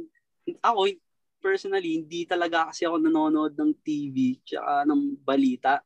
[0.64, 0.90] Ako,
[1.46, 5.78] personally, hindi talaga kasi ako nanonood ng TV tsaka ng balita.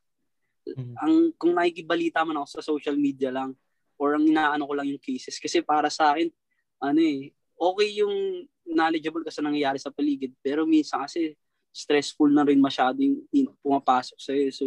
[0.65, 0.93] Mhm.
[0.97, 3.53] Ang kung nakikibalita man ako sa social media lang
[4.01, 5.37] or ang inaano ko lang yung cases.
[5.37, 6.33] Kasi para sa akin
[6.81, 11.37] ano eh okay yung knowledgeable ka sa nangyayari sa paligid pero minsan kasi
[11.69, 13.21] stressful na rin masyado yung
[13.61, 14.65] pumapasok sa so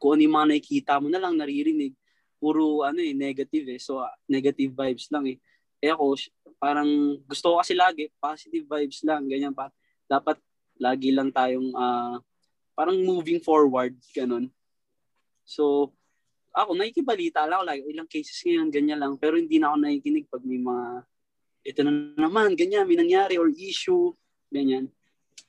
[0.00, 1.92] kung ano yung mga nakikita mo na lang naririnig
[2.40, 3.80] puro ano eh negative eh.
[3.80, 5.36] So negative vibes lang eh.
[5.84, 6.16] Eh ako
[6.56, 6.88] parang
[7.28, 9.68] gusto ko kasi lagi positive vibes lang ganyan pa
[10.12, 10.36] dapat
[10.76, 12.20] lagi lang tayong ah,
[12.76, 14.52] parang moving forward ganun
[15.44, 15.90] So,
[16.54, 19.18] ako, nakikibalita lang ako, like, ilang cases ngayon, ganyan lang.
[19.18, 20.86] Pero hindi na ako nakikinig pag may mga,
[21.66, 24.14] ito na naman, ganyan, may nangyari or issue,
[24.48, 24.86] ganyan.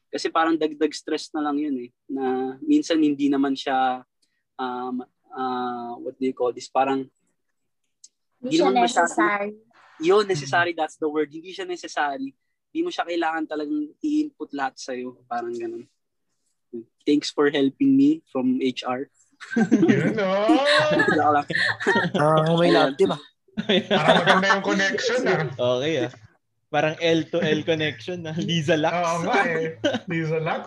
[0.10, 1.90] Kasi parang dagdag stress na lang yun eh.
[2.10, 4.02] Na minsan hindi naman siya,
[4.58, 7.06] um, uh, what do you call this, parang,
[8.44, 9.50] Hindi Hindi siya naman masyado- necessary.
[10.04, 11.32] yun, necessary, that's the word.
[11.32, 12.36] Hindi siya necessary.
[12.74, 15.22] Hindi mo siya kailangan talagang i-input lahat sa'yo.
[15.30, 15.86] Parang ganun.
[17.06, 19.14] Thanks for helping me from HR.
[19.70, 20.58] Yun, oh.
[20.90, 21.46] Joke lang.
[22.18, 23.22] Ah, may love team ah.
[23.94, 25.46] Parang maganda yung connection, ah.
[25.78, 26.12] okay ah.
[26.74, 28.34] Parang L to L connection na.
[28.34, 28.98] Liza Lux.
[28.98, 29.78] Oo nga eh.
[30.10, 30.66] Lisa Lux.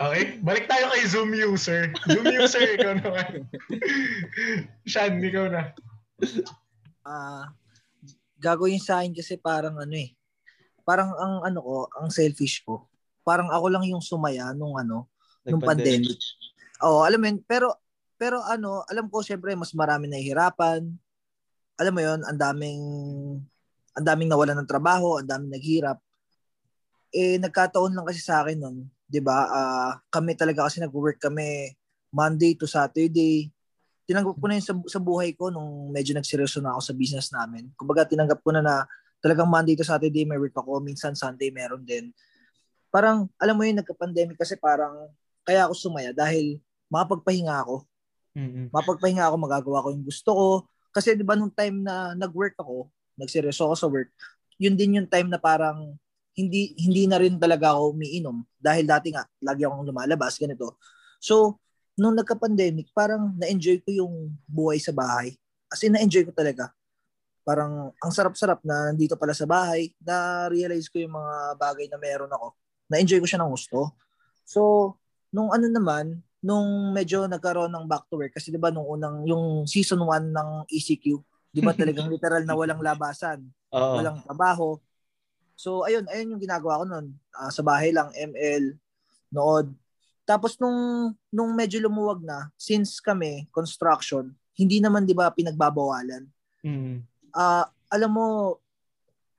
[0.00, 1.92] Okay, balik tayo kay Zoom user.
[2.08, 3.44] Zoom user, ikaw naman.
[4.88, 5.76] Shan, ikaw na.
[7.04, 7.52] Ah,
[8.40, 10.16] gagawin sa akin kasi parang ano eh.
[10.84, 12.84] Parang ang ano ko, ang selfish ko.
[13.24, 15.08] Parang ako lang yung sumaya nung ano,
[15.48, 16.20] nung pandemic.
[16.84, 17.72] Oo, alam mo yun, pero
[18.20, 20.84] pero ano, alam ko syempre mas marami nahihirapan.
[21.80, 22.82] Alam mo yun, ang daming
[23.96, 25.98] ang daming nawalan ng trabaho, ang daming naghirap.
[27.14, 28.76] Eh nagkataon lang kasi sa akin nun,
[29.08, 29.48] 'di ba?
[29.48, 31.72] Ah, kami talaga kasi nag-work kami
[32.12, 33.48] Monday to Saturday.
[34.04, 37.32] Tinanggap ko na yun sa, sa buhay ko nung medyo nagseryoso na ako sa business
[37.32, 37.72] namin.
[37.72, 38.84] Kumbaga tinanggap ko na na
[39.24, 42.12] talagang Monday to Saturday may work ako, minsan Sunday meron din.
[42.92, 45.08] Parang alam mo yun nagka-pandemic kasi parang
[45.48, 46.60] kaya ako sumaya dahil
[46.92, 47.88] makapagpahinga ako.
[48.36, 48.68] Mm-mm.
[48.68, 50.48] Mapagpahinga ako, magagawa ko yung gusto ko.
[50.92, 54.12] Kasi 'di ba nung time na nag-work ako, nagseryoso ako sa work,
[54.60, 55.96] yun din yung time na parang
[56.34, 60.78] hindi hindi na rin talaga ako umiinom dahil dati nga lagi akong lumalabas ganito.
[61.22, 61.62] So,
[61.94, 64.14] nung nagka-pandemic, parang na-enjoy ko yung
[64.50, 65.38] buhay sa bahay.
[65.70, 66.74] As in, na-enjoy ko talaga.
[67.44, 72.32] Parang ang sarap-sarap na nandito pala sa bahay, na-realize ko yung mga bagay na meron
[72.32, 72.56] ako.
[72.88, 73.92] Na-enjoy ko siya ng gusto.
[74.48, 74.60] So,
[75.28, 79.28] nung ano naman, nung medyo nagkaroon ng back to work, kasi di ba nung unang,
[79.28, 81.04] yung season 1 ng ECQ,
[81.52, 84.00] di ba talagang literal na walang labasan, Oo.
[84.00, 84.80] walang trabaho.
[85.54, 87.06] So, ayun, ayun yung ginagawa ko nun.
[87.36, 88.74] Ah, sa bahay lang, ML,
[89.30, 89.68] nood.
[90.24, 96.24] Tapos nung nung medyo lumuwag na, since kami construction, hindi naman 'di ba pinagbabawalan.
[96.64, 97.04] Mm.
[97.34, 98.26] Ah, alam mo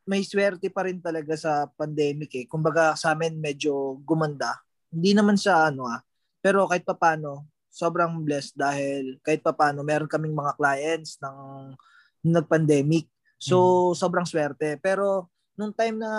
[0.06, 2.46] may swerte pa rin talaga sa pandemic eh.
[2.46, 4.62] Kumbaga sa amin medyo gumanda.
[4.94, 6.00] Hindi naman sa ano ah.
[6.46, 11.74] Pero kahit papano, sobrang blessed dahil kahit papano meron kaming mga clients ng
[12.22, 13.10] nag-pandemic.
[13.42, 14.78] So sobrang swerte.
[14.78, 16.12] Pero nung time na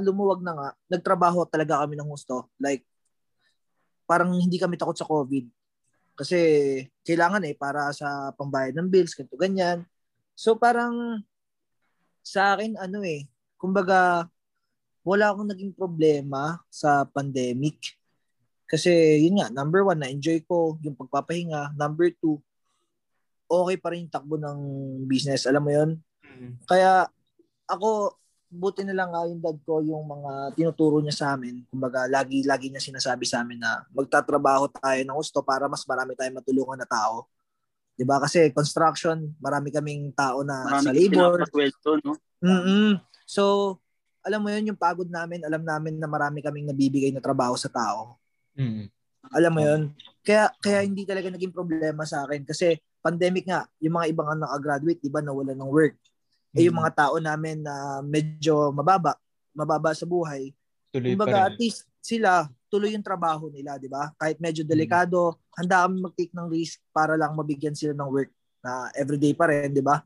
[0.00, 2.48] lumuwag na nga, nagtrabaho talaga kami ng gusto.
[2.56, 2.88] Like
[4.08, 5.44] parang hindi kami takot sa COVID.
[6.16, 6.38] Kasi
[7.04, 9.84] kailangan eh para sa pambayad ng bills, ganito ganyan.
[10.40, 11.20] So parang
[12.24, 13.28] sa akin ano eh,
[13.60, 14.24] kumbaga
[15.04, 18.00] wala akong naging problema sa pandemic.
[18.64, 21.76] Kasi yun nga, number one, na-enjoy ko yung pagpapahinga.
[21.76, 22.40] Number two,
[23.50, 24.60] okay pa rin yung takbo ng
[25.04, 25.44] business.
[25.44, 25.90] Alam mo yun?
[26.24, 26.56] Mm.
[26.64, 27.10] Kaya
[27.68, 28.16] ako,
[28.48, 31.68] buti na lang nga yung dad ko yung mga tinuturo niya sa amin.
[31.68, 36.40] Kumbaga, lagi-lagi niya sinasabi sa amin na magtatrabaho tayo ng gusto para mas marami tayong
[36.40, 37.28] matulungan na tao.
[38.00, 38.16] 'Di ba?
[38.16, 41.44] Kasi construction, marami kaming tao na Marami sa labor.
[41.44, 42.16] pinapasweldo, no?
[42.40, 42.96] mm
[43.28, 43.76] So,
[44.24, 47.68] alam mo yun, yung pagod namin, alam namin na marami kaming nabibigay na trabaho sa
[47.68, 48.16] tao.
[48.56, 48.88] Mm.
[49.36, 49.82] Alam mo yun?
[50.24, 55.00] Kaya kaya hindi talaga naging problema sa akin kasi pandemic nga, yung mga ibang naka-graduate,
[55.04, 55.92] 'di ba, nawala ng work.
[56.56, 56.88] Eh yung Mm.
[56.88, 59.12] mga tao namin na medyo mababa,
[59.52, 60.56] mababa sa buhay,
[60.90, 64.10] Tuloy kumbaga pa at least sila tuloy yung trabaho nila, 'di ba?
[64.18, 64.70] Kahit medyo Mm.
[64.70, 68.30] delikado, handa kami mag-take ng risk para lang mabigyan sila ng work
[68.62, 70.02] na everyday pa rin, 'di ba?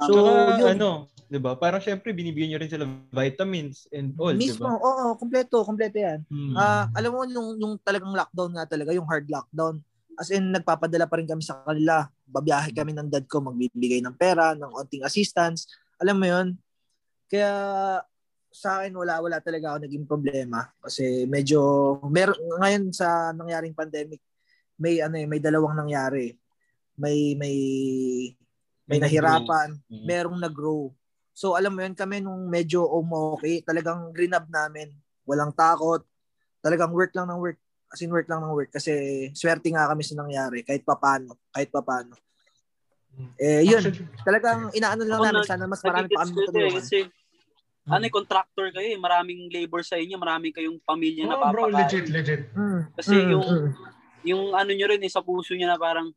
[0.00, 0.74] So, Tsaka, yun.
[0.78, 0.88] ano,
[1.30, 1.52] 'di ba?
[1.58, 4.70] Parang syempre binibigyan niyo rin sila vitamins and all, 'di Mismo, ba?
[4.78, 6.22] oo, kompleto, kompleto 'yan.
[6.30, 6.54] Mm.
[6.54, 9.78] Ah, alam mo yung yung talagang lockdown nga talaga, yung hard lockdown.
[10.18, 12.10] As in nagpapadala pa rin kami sa kanila.
[12.26, 15.66] Babiyahe kami ng dad ko, magbibigay ng pera, ng onting assistance.
[16.02, 16.48] Alam mo 'yun?
[17.30, 17.50] Kaya
[18.50, 21.62] sa akin wala wala talaga ako naging problema kasi medyo
[22.10, 24.18] mer ngayon sa nangyaring pandemic
[24.80, 26.32] may ano eh, may dalawang nangyari.
[26.96, 27.56] May may
[28.88, 30.04] may nahirapan, Mm.
[30.08, 30.88] merong nag-grow.
[31.36, 32.88] So alam mo yun, kami nung medyo
[33.36, 34.88] okay, talagang grinab namin.
[35.28, 36.00] Walang takot.
[36.64, 37.60] Talagang work lang ng work.
[37.92, 38.72] As in work lang ng work.
[38.72, 38.92] Kasi
[39.36, 40.64] swerte nga kami sa nangyari.
[40.64, 41.36] Kahit papano.
[41.52, 42.16] Kahit papano.
[43.36, 43.84] Eh, yun.
[43.84, 45.44] Actually, Talagang inaano lang namin.
[45.44, 46.76] Sana mas marami pa kami eh, matulungan.
[46.80, 46.98] kasi
[47.90, 49.00] ano eh, contractor kayo eh.
[49.00, 51.78] Maraming labor sa inyo, maraming kayong pamilya na oh, bro, papakain.
[51.82, 52.42] legit, legit.
[52.54, 53.70] Mm, Kasi mm, yung mm.
[54.20, 56.08] yung ano nyo rin eh, sa puso nyo na parang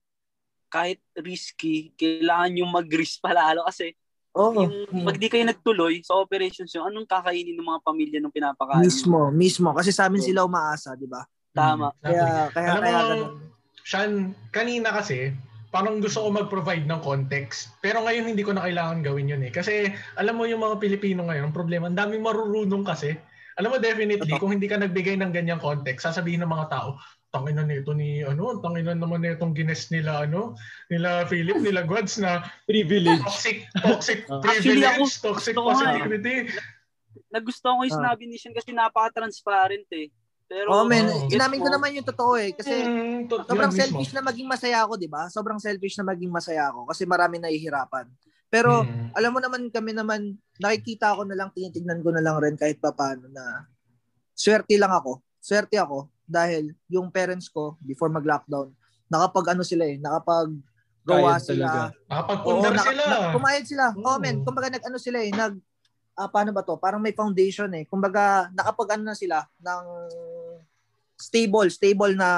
[0.69, 3.93] kahit risky, kailangan yung mag-risk palalo kasi
[4.33, 4.65] Oo.
[4.65, 5.05] yung mm.
[5.05, 8.81] pag di kayo nagtuloy sa operations yung anong kakainin ng mga pamilya nung pinapakain?
[8.81, 8.89] nyo?
[8.89, 9.69] Mismo, mismo.
[9.77, 11.21] Kasi sa amin sila umaasa, di ba?
[11.53, 11.93] Tama.
[12.01, 13.25] Kaya, kaya, Alam kaya mo.
[13.85, 15.35] Sean, kanina kasi,
[15.73, 17.73] parang gusto ko mag-provide ng context.
[17.81, 19.49] Pero ngayon hindi ko na kailangan gawin yun eh.
[19.49, 23.17] Kasi alam mo yung mga Pilipino ngayon, ang problema, ang daming marurunong kasi.
[23.57, 26.97] Alam mo definitely, kung hindi ka nagbigay ng ganyang context, sasabihin ng mga tao,
[27.29, 30.53] tangin na nito ni ano, tangin na naman nitong gines nila ano,
[30.89, 33.21] nila Philip, nila Gods na privilege.
[33.25, 34.41] toxic toxic Ah.
[34.41, 36.53] Privilege, ako, toxic positivity.
[37.29, 38.01] Nagustuhan ko yung Ah.
[38.05, 40.09] sinabi ni Sean kasi napaka-transparent eh.
[40.53, 41.25] Pero Oh, men, Oo.
[41.27, 42.53] inamin ko naman yung totoo eh.
[42.53, 43.81] Kasi Mm, to- sobrang yun mismo.
[43.97, 45.25] selfish na maging masaya ako, di ba?
[45.27, 48.05] Sobrang selfish na maging masaya ako kasi marami nahihirapan.
[48.47, 49.09] Pero Mm.
[49.11, 50.21] alam mo naman kami naman
[50.57, 53.65] nakikita ko na lang tinitingnan ko na lang rin kahit papaano na
[54.31, 55.17] swerte lang ako.
[55.39, 58.69] Swerte ako dahil yung parents ko before mag-lockdown
[59.05, 60.49] nakapag ano sila eh, nakapag
[61.03, 61.93] gawa sila.
[62.07, 63.03] Nakapag-pundar naka- sila.
[63.03, 63.85] na- pumayag sila.
[63.91, 64.05] Oo.
[64.07, 65.53] Oh, men, kumbaga nag-ano sila eh, nag
[66.13, 66.77] ah, paano ba to?
[66.77, 67.85] Parang may foundation eh.
[67.85, 69.83] Kumbaga nakapag ano na sila ng
[71.23, 72.29] stable, stable na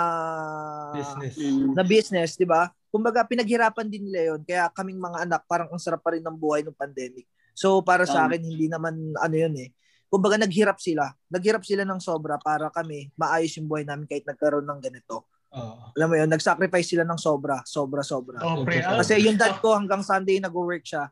[0.94, 1.36] Business.
[1.74, 2.70] Na business, 'di ba?
[2.94, 4.42] Kumbaga pinaghirapan din nila 'yon.
[4.46, 7.26] Kaya kaming mga anak parang ang sarap pa rin ng buhay ng pandemic.
[7.58, 9.74] So para sa akin hindi naman ano 'yun eh.
[10.08, 11.12] Kumbaga naghirap sila.
[11.28, 15.28] Naghirap sila ng sobra para kami maayos yung buhay namin kahit nagkaroon ng ganito.
[15.52, 15.92] Oo.
[15.96, 18.40] Alam mo 'yun, nag-sacrifice sila ng sobra, sobra sobra.
[18.44, 18.80] Oh, pre.
[18.84, 21.12] ah, Kasi yung dad ko hanggang Sunday nag-work siya.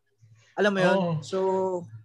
[0.59, 0.97] Alam mo 'yun?
[0.97, 1.11] Oo.
[1.25, 1.37] So,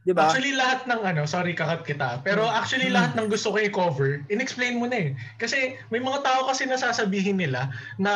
[0.09, 0.33] 'di ba?
[0.33, 2.97] Actually, lahat ng ano, sorry kakat kita, pero actually Hmm.
[2.97, 5.11] lahat ng gusto ko i-cover, in-explain mo na eh.
[5.37, 7.69] Kasi may mga tao kasi nasasabihin nila
[8.01, 8.13] na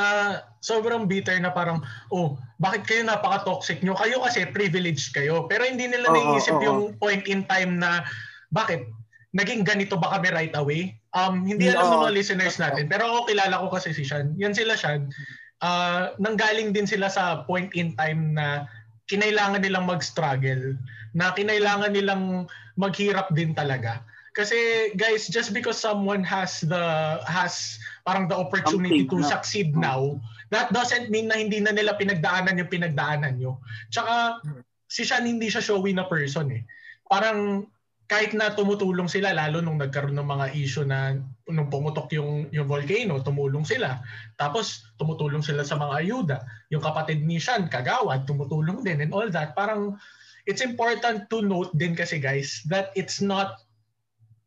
[0.64, 3.92] sobrang bitter na parang, oh, bakit kayo napaka-toxic nyo?
[3.98, 5.44] Kayo kasi privileged kayo.
[5.50, 6.64] Pero hindi nila Oo, naiisip oo.
[6.64, 8.06] yung point in time na,
[8.54, 8.86] bakit?
[9.34, 10.96] Naging ganito ba kami right away?
[11.12, 12.88] Um, hindi alam ng mga listeners natin.
[12.88, 14.32] Pero ako kilala ko kasi si Sean.
[14.40, 15.12] Yan sila Sean.
[15.60, 18.64] Ah, nanggaling din sila sa point in time na
[19.12, 20.80] kinailangan nilang mag-struggle,
[21.12, 22.48] na kinailangan nilang
[22.80, 24.00] maghirap din talaga.
[24.32, 27.76] Kasi guys, just because someone has the has
[28.08, 29.28] parang the opportunity to no?
[29.28, 30.16] succeed now,
[30.48, 33.60] that doesn't mean na hindi na nila pinagdaanan yung pinagdaanan nyo.
[33.92, 34.40] Tsaka
[34.88, 36.64] si Sean hindi siya showy na person eh.
[37.04, 37.68] Parang
[38.10, 41.16] kahit na tumutulong sila lalo nung nagkaroon ng mga issue na
[41.48, 44.04] nung pumutok yung yung volcano, tumulong sila.
[44.36, 46.38] Tapos tumutulong sila sa mga ayuda.
[46.68, 49.56] Yung kapatid ni Sean, Kagawad, tumutulong din and all that.
[49.56, 49.96] Parang
[50.44, 53.62] it's important to note din kasi guys that it's not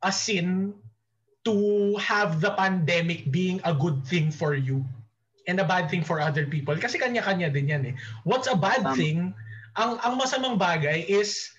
[0.03, 0.75] a sin
[1.45, 4.81] to have the pandemic being a good thing for you
[5.45, 7.95] and a bad thing for other people kasi kanya-kanya din yan eh.
[8.25, 8.97] What's a bad Tama.
[8.97, 9.33] thing?
[9.77, 11.54] Ang ang masamang bagay is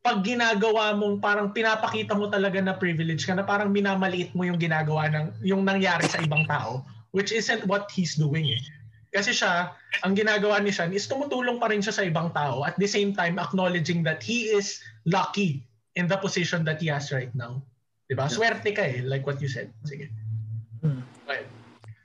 [0.00, 4.56] pag ginagawa mong parang pinapakita mo talaga na privilege ka na parang minamaliit mo yung
[4.56, 6.80] ginagawa ng yung nangyari sa ibang tao
[7.12, 8.62] which isn't what he's doing eh.
[9.10, 9.74] Kasi siya,
[10.06, 13.10] ang ginagawa ni Sean is tumutulong pa rin siya sa ibang tao at the same
[13.10, 15.66] time acknowledging that he is lucky
[15.98, 17.58] in the position that he has right now.
[18.06, 18.30] Diba?
[18.30, 19.74] Swerte ka eh, like what you said.
[19.82, 20.06] Sige.
[20.80, 21.02] Hmm.
[21.26, 21.42] Okay.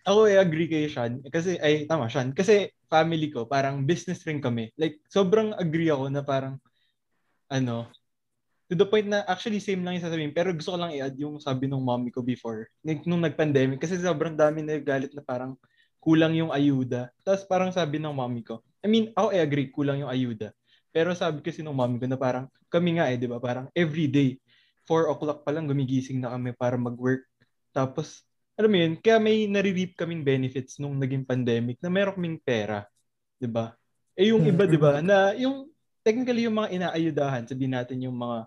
[0.06, 1.22] Ako ay agree kay Sean.
[1.30, 2.34] Kasi, ay, tama, Sean.
[2.34, 4.70] Kasi family ko, parang business rin kami.
[4.78, 6.62] Like, sobrang agree ako na parang,
[7.56, 7.88] ano,
[8.68, 10.34] to the point na actually same lang yung sasabihin.
[10.36, 12.68] Pero gusto ko lang i-add yung sabi ng mommy ko before.
[12.84, 13.80] Nung nag-pandemic.
[13.80, 15.56] Kasi sobrang dami na galit na parang
[16.04, 17.10] kulang yung ayuda.
[17.24, 20.54] Tapos parang sabi ng mommy ko, I mean, ako I agree, kulang yung ayuda.
[20.94, 23.42] Pero sabi kasi ng mommy ko na parang, kami nga eh, di ba?
[23.42, 24.38] Parang every day,
[24.86, 27.26] 4 o'clock pa lang gumigising na kami para mag-work.
[27.74, 28.22] Tapos,
[28.56, 32.88] alam mo yun, kaya may nare-reap kaming benefits nung naging pandemic na meron kaming pera.
[33.40, 33.76] 'di ba?
[34.16, 35.68] Eh yung iba 'di ba na yung
[36.06, 38.46] technically yung mga inaayudahan, sabihin natin yung mga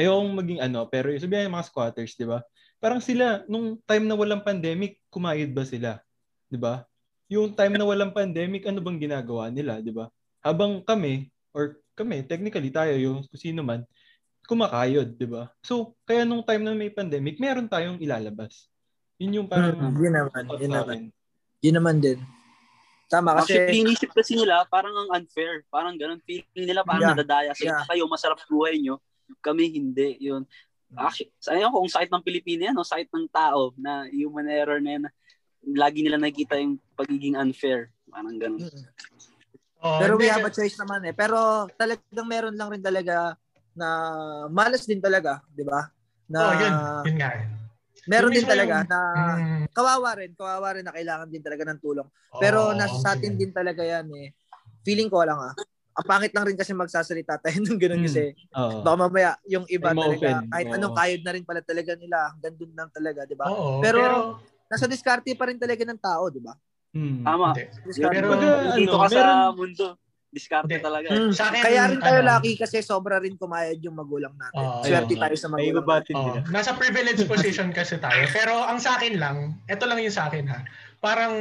[0.00, 2.40] ayokong maging ano, pero yung sabihin yung mga squatters, 'di ba?
[2.80, 6.00] Parang sila nung time na walang pandemic, kumayod ba sila?
[6.48, 6.88] 'Di ba?
[7.28, 10.08] Yung time na walang pandemic, ano bang ginagawa nila, 'di ba?
[10.40, 13.84] Habang kami or kami, technically tayo yung kung sino man,
[14.48, 15.52] kumakayod, 'di ba?
[15.60, 18.72] So, kaya nung time na may pandemic, meron tayong ilalabas.
[19.20, 20.98] Yun yung parang Mm, yun naman, yun naman.
[21.60, 22.18] Yun naman din.
[23.10, 25.66] Tama Actually, kasi, inisip kasi nila, parang ang unfair.
[25.66, 26.22] Parang ganun.
[26.22, 27.18] Feeling nila parang Yeah.
[27.18, 27.82] nadadaya sa Yeah.
[27.90, 29.02] kayo, masarap buhay nyo.
[29.42, 30.14] Kami hindi.
[30.22, 30.46] Yun.
[30.94, 34.90] Actually, ko kung sakit ng Pilipino yan, o sakit ng tao na human error na
[34.94, 35.04] yan.
[35.74, 37.90] Lagi nila nakikita yung pagiging unfair.
[38.06, 38.62] Parang ganun.
[38.62, 38.86] Mm.
[39.80, 41.14] Oh, pero we have a choice naman eh.
[41.16, 43.34] Pero talagang meron lang rin talaga
[43.74, 43.88] na
[44.52, 45.88] malas din talaga, di ba?
[46.30, 46.74] Na oh, yun,
[47.10, 47.30] yun nga.
[47.34, 47.46] eh.
[48.06, 49.00] Meron din talaga yung- na
[49.36, 52.08] Mm, kawawa rin, kawawa rin na kailangan din talaga ng tulong.
[52.34, 54.32] Pero oo, nasa sa atin din talaga yan eh.
[54.80, 55.52] Feeling ko lang ah.
[55.92, 58.06] Ang pangit lang rin kasi magsasalita tayo ng ganun Mm.
[58.06, 58.22] kasi
[58.52, 58.80] Oo.
[58.80, 60.48] baka mamaya yung iba Ay, talaga ma-offend.
[60.48, 60.76] kahit Oo.
[60.76, 63.44] anong kayod na rin pala talaga nila hanggang dun lang talaga, di ba?
[63.46, 64.18] Oo, Pero- pero,
[64.70, 66.54] Nasa diskarte pa rin talaga ng tao, di ba?
[66.94, 67.26] Hmm.
[67.26, 67.58] Tama.
[67.82, 68.38] Diskarte Pero- pa.
[68.38, 69.86] Kumbaga, Dito ano, ka sa meron- mundo.
[70.30, 71.10] Diskarte talaga.
[71.10, 71.18] eh.
[71.26, 71.32] Mm.
[71.34, 74.62] Sa akin, Kaya rin tayo ano, lucky kasi sobra rin kumayad yung magulang natin.
[74.62, 74.82] Oo.
[74.86, 76.06] Swerte tayo sa Ay, magulang.
[76.14, 76.40] Oh, nila.
[76.54, 78.22] nasa privileged position kasi tayo.
[78.30, 80.62] Pero ang sa akin lang, ito lang yung sa akin ha.
[81.02, 81.34] Parang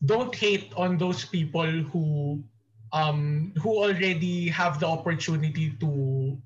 [0.00, 2.36] don't hate on those people who
[2.94, 5.90] um who already have the opportunity to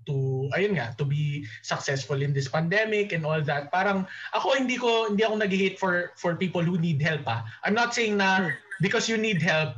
[0.09, 4.81] to ayun nga to be successful in this pandemic and all that parang ako hindi
[4.81, 7.45] ko hindi ako nag-hate for for people who need help ha.
[7.68, 8.49] I'm not saying na
[8.81, 9.76] because you need help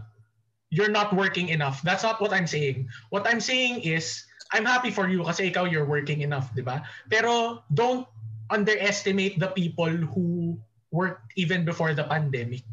[0.71, 4.91] you're not working enough that's not what I'm saying what I'm saying is I'm happy
[4.91, 8.07] for you kasi ikaw you're working enough di ba pero don't
[8.51, 10.59] underestimate the people who
[10.91, 12.67] worked even before the pandemic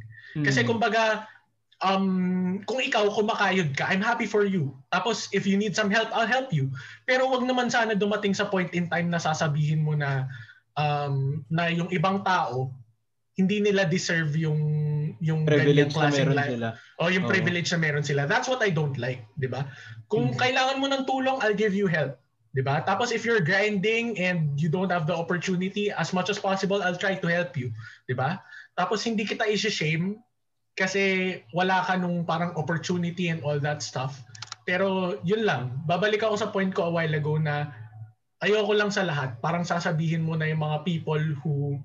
[0.46, 0.70] kasi Hmm.
[0.76, 1.26] kumbaga,
[1.82, 4.74] um, kung ikaw kumakayod ka, I'm happy for you.
[4.94, 6.74] Tapos if you need some help, I'll help you.
[7.06, 10.30] Pero wag naman sana dumating sa point in time na sasabihin mo na
[10.78, 12.74] um, na yung ibang tao
[13.38, 14.58] hindi nila deserve yung
[15.22, 16.52] yung privilege na meron life.
[16.52, 16.68] sila.
[17.00, 17.32] O yung Oo.
[17.32, 18.26] privilege na meron sila.
[18.26, 19.70] That's what I don't like, 'di ba?
[20.12, 20.40] Kung Mhm.
[20.40, 22.18] kailangan mo ng tulong, I'll give you help,
[22.52, 22.84] 'di ba?
[22.84, 27.00] Tapos if you're grinding and you don't have the opportunity, as much as possible, I'll
[27.00, 27.72] try to help you,
[28.10, 28.42] 'di ba?
[28.76, 30.20] Tapos hindi kita i-shame
[30.78, 34.22] kasi wala ka nung parang opportunity and all that stuff.
[34.68, 37.72] Pero yun lang, babalik ako sa point ko a while ago na
[38.46, 41.82] ayoko lang sa lahat, parang sasabihin mo na yung mga people who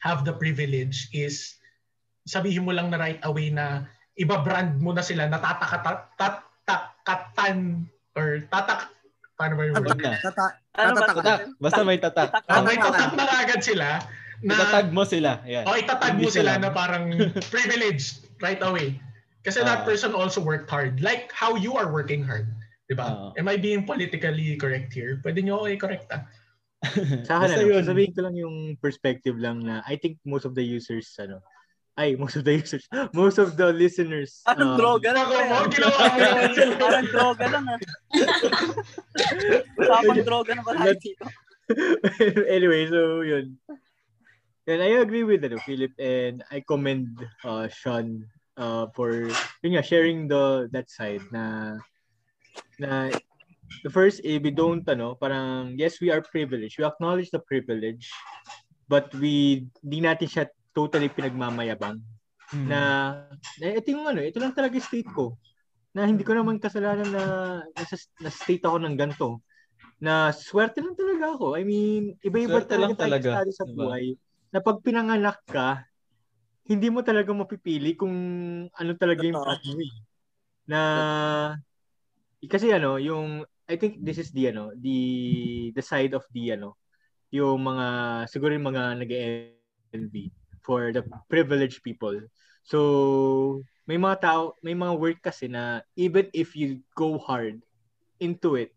[0.00, 1.58] have the privilege is
[2.26, 3.86] sabihin mo lang na right away na
[4.18, 8.90] iba-brand mo na sila, natatakatan or tatak,
[9.38, 10.02] paano ba yung word?
[10.02, 10.46] Tata,
[10.76, 10.92] Ano?
[10.98, 11.16] Tatak.
[11.16, 11.40] Tatak.
[11.56, 12.28] Basta may tatak.
[12.32, 12.50] Tatak.
[12.50, 14.00] Ah, may tatak na agad sila
[14.44, 15.40] na Itatag mo sila.
[15.48, 15.64] Yan.
[15.64, 17.08] o itatag mo sila na parang
[17.54, 19.00] privileged right away.
[19.46, 19.86] Kasi that Ah.
[19.86, 21.00] person also worked hard.
[21.00, 22.50] Like how you are working hard.
[22.90, 23.32] Diba?
[23.32, 23.40] Ah.
[23.40, 25.22] Am I being politically correct here?
[25.24, 26.22] Pwede nyo ako i-correct ah.
[27.28, 30.62] Sa akin, ano, sasabihin ko lang yung perspective lang na I think most of the
[30.62, 31.40] users, ano,
[31.96, 35.26] ay, most of the users, most of the listeners, Anong um, droga lang?
[35.26, 35.98] Ako mo, ginawa.
[36.76, 37.78] Parang droga lang ah.
[39.80, 41.24] Usapang droga na ba dito?
[42.56, 43.56] anyway, so yun.
[44.66, 48.26] And I agree with ano, Philip and I commend uh, Sean
[48.58, 49.30] uh, for
[49.62, 51.76] yun nga, sharing the that side na
[52.76, 53.10] na
[53.82, 56.78] the first, eh, we don't, ano, parang, yes, we are privileged.
[56.78, 58.10] We acknowledge the privilege,
[58.88, 62.04] but we, di natin siya totally pinagmamayabang.
[62.52, 62.68] Mm.
[62.68, 62.80] Na,
[63.64, 65.40] eh, ito yung ano, ito lang talaga state ko.
[65.96, 67.24] Na hindi ko naman kasalanan na,
[67.72, 69.40] nasa, na state ako ng ganito.
[69.96, 71.56] Na swerte lang talaga ako.
[71.56, 73.88] I mean, iba-iba Swerte lang talaga, tayo sa diba?
[73.88, 74.20] buhay.
[74.52, 75.88] Na pag pinanganak ka,
[76.68, 78.14] hindi mo talaga mapipili kung
[78.68, 79.94] ano talaga yung path mo eh.
[80.68, 80.80] Na,
[82.44, 84.98] kasi ano, yung, I think this is the, ano, the,
[85.72, 86.76] the side of the, ano,
[87.32, 87.86] yung mga,
[88.30, 90.30] siguro yung mga nag-envy
[90.66, 92.18] for the privileged people.
[92.66, 97.62] So, may mga tao, may mga work kasi na even if you go hard
[98.18, 98.74] into it,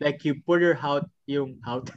[0.00, 1.92] like you pour your out, yung out,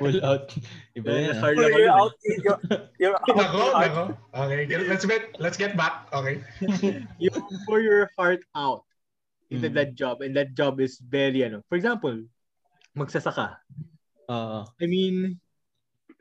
[0.00, 0.48] Pull out.
[0.96, 1.36] Iba yan.
[1.36, 1.52] ah.
[1.52, 2.00] Naman yun eh.
[2.00, 2.14] out.
[2.24, 2.60] You're,
[2.96, 3.28] you're out.
[3.28, 4.04] Nako, nako.
[4.32, 6.08] Okay, let's get let's get back.
[6.16, 6.40] Okay.
[7.20, 7.28] you
[7.68, 8.88] pour your heart out
[9.52, 9.76] into Mm.
[9.80, 12.12] that job and that job is very ano for example
[12.92, 13.56] magsasaka
[14.28, 14.68] Oo.
[14.76, 15.40] I mean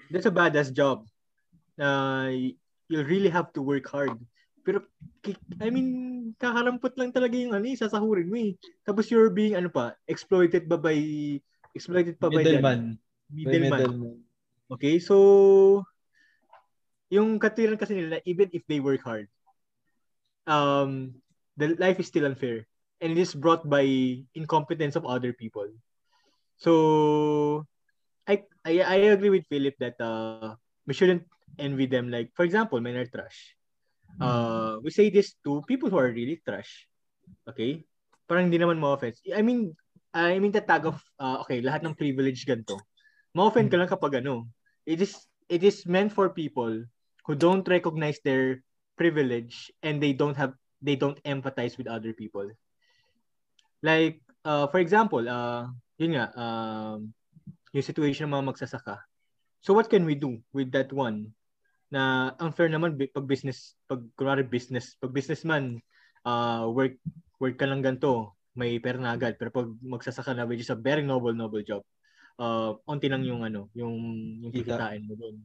[0.07, 1.03] that's a badass job
[1.78, 2.28] na
[2.89, 4.17] you'll really have to work hard
[4.67, 4.84] pero
[5.63, 8.53] I mean kakarampot lang talaga yung ano sasahurin mo eh
[8.84, 10.97] tapos you're being ano pa exploited ba by
[11.71, 12.99] exploited pa by Middleman.
[13.32, 14.15] May middleman middleman.
[14.67, 15.15] Okay, so
[17.07, 19.32] yung katiran kasi nila even if they work hard,
[20.43, 21.15] um,
[21.55, 22.67] the life is still unfair
[22.99, 23.88] and it is brought by
[24.36, 25.67] incompetence of other people.
[26.59, 27.63] So
[28.28, 31.23] I I, I agree with Philip that uh, we shouldn't
[31.60, 32.10] envy them.
[32.10, 33.58] Like for example, men are trash.
[34.18, 36.88] Uh, we say this to people who are really trash.
[37.45, 37.86] Okay?
[38.26, 39.22] Parang hindi naman ma-offense.
[39.30, 39.78] I mean,
[40.14, 42.82] I mean the tag of uh, okay, lahat ng privilege ganito.
[43.38, 44.49] Ma-offend ka lang kapag ano.
[44.89, 45.14] It is
[45.51, 46.82] it is meant for people
[47.28, 48.64] who don't recognize their
[48.97, 52.49] privilege and they don't have they don't empathize with other people.
[53.86, 55.70] Like uh, for example, uh,
[56.01, 57.14] yun nga um
[57.76, 58.97] yung situation ng mga magsasaka.
[59.62, 61.37] So what can we do with that one?
[61.88, 65.80] Na unfair naman pag business pag kunwari business pag businessman
[66.28, 67.00] uh, work
[67.40, 70.76] work ka lang ganito may pera na agad pero pag magsasaka na which is a
[70.76, 71.86] very noble noble job
[72.42, 73.96] uh, onti lang yung ano yung
[74.42, 74.74] yung Kita.
[74.74, 75.36] kikitain mo doon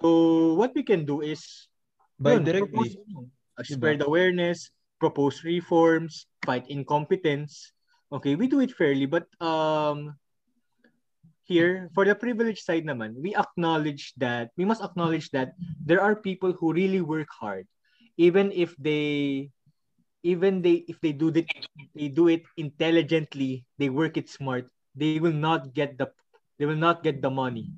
[0.00, 0.08] so
[0.56, 1.68] what we can do is
[2.16, 2.72] By yun, directly.
[2.72, 3.28] propose, ano,
[3.60, 7.76] uh, spread awareness propose reforms fight incompetence
[8.08, 10.16] okay we do it fairly but um
[11.44, 16.16] here for the privileged side naman we acknowledge that we must acknowledge that there are
[16.16, 17.66] people who really work hard
[18.16, 19.48] even if they
[20.22, 21.48] even they if they do it
[21.94, 25.98] they do it intelligently they work it smart they will not get the
[26.50, 27.68] they will not get the money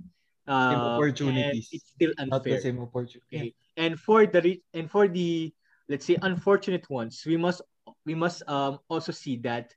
[0.46, 1.68] uh, Same opportunities.
[1.72, 3.20] it's still Not the unfair same opportunity.
[3.34, 3.54] Okay.
[3.76, 5.52] And for the and for the
[5.88, 7.62] let's say unfortunate ones, we must
[8.04, 9.74] we must um also see that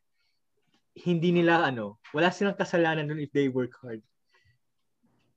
[0.95, 4.01] hindi nila ano, wala silang kasalanan dun if they work hard.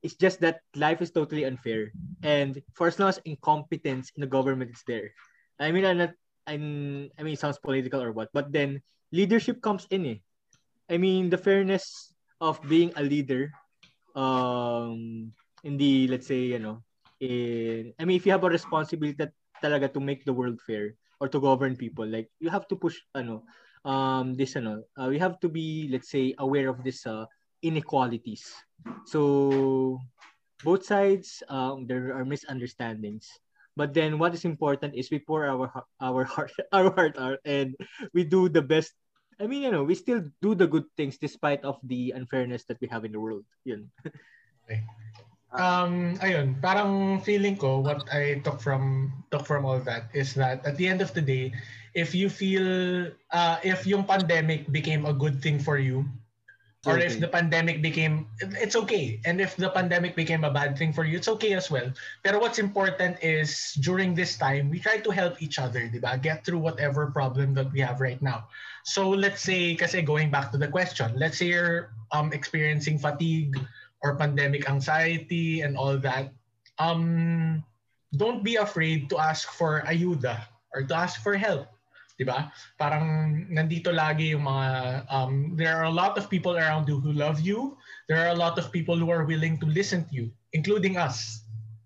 [0.02, 1.94] It's just that life is totally unfair.
[2.26, 5.14] And for as long as incompetence in the government is there.
[5.62, 6.12] I mean, I'm not,
[6.46, 8.82] I'm, I mean, it sounds political or what, but then
[9.12, 10.18] leadership comes in eh.
[10.90, 13.54] I mean, the fairness of being a leader
[14.16, 15.30] um,
[15.62, 16.82] in the, let's say, you know,
[17.20, 19.32] in, I mean, if you have a responsibility that
[19.62, 22.98] talaga to make the world fair or to govern people, like you have to push,
[23.14, 23.44] ano,
[23.84, 27.26] um, this, ano, uh, we have to be, let's say, aware of this uh,
[27.62, 28.46] inequalities.
[29.06, 29.98] So
[30.64, 33.28] both sides, um, there are misunderstandings.
[33.76, 37.72] But then what is important is we pour our our heart our heart out and
[38.12, 38.92] we do the best.
[39.40, 42.76] I mean, you know, we still do the good things despite of the unfairness that
[42.84, 43.48] we have in the world.
[43.64, 43.88] Yun.
[45.52, 50.64] um ayun parang feeling ko what I took from took from all that is that
[50.64, 51.52] at the end of the day
[51.92, 56.08] if you feel uh if yung pandemic became a good thing for you
[56.82, 59.20] or if the pandemic became it's okay.
[59.24, 61.92] And if the pandemic became a bad thing for you it's okay as well.
[62.24, 66.18] Pero what's important is during this time we try to help each other di ba?
[66.18, 68.50] Get through whatever problem that we have right now.
[68.82, 73.54] So let's say kasi going back to the question let's say you're um experiencing fatigue
[74.02, 76.34] or pandemic anxiety and all that
[76.78, 77.62] um
[78.12, 80.44] don't be afraid to ask for ayuda
[80.74, 81.68] or to ask for help.
[82.22, 87.02] ba parang nandito lagi yung mga um there are a lot of people around you
[87.02, 87.74] who love you
[88.06, 91.42] there are a lot of people who are willing to listen to you including us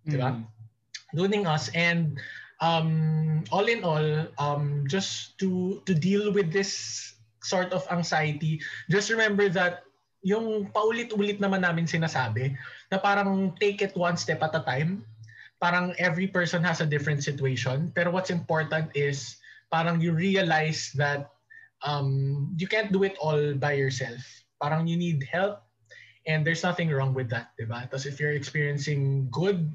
[0.07, 0.13] Mm.
[0.13, 0.31] Diba?
[1.13, 2.19] including us and
[2.61, 8.61] um all in all um just to to deal with this sort of anxiety
[8.91, 9.87] just remember that
[10.25, 12.57] yung paulit-ulit naman namin sinasabi
[12.89, 15.05] na parang take it one step at a time
[15.57, 19.41] parang every person has a different situation pero what's important is
[19.71, 21.37] parang you realize that
[21.85, 24.21] um, you can't do it all by yourself.
[24.63, 25.63] Parang you need help
[26.27, 27.89] and there's nothing wrong with that, di ba?
[27.91, 29.69] Tapos if you're experiencing good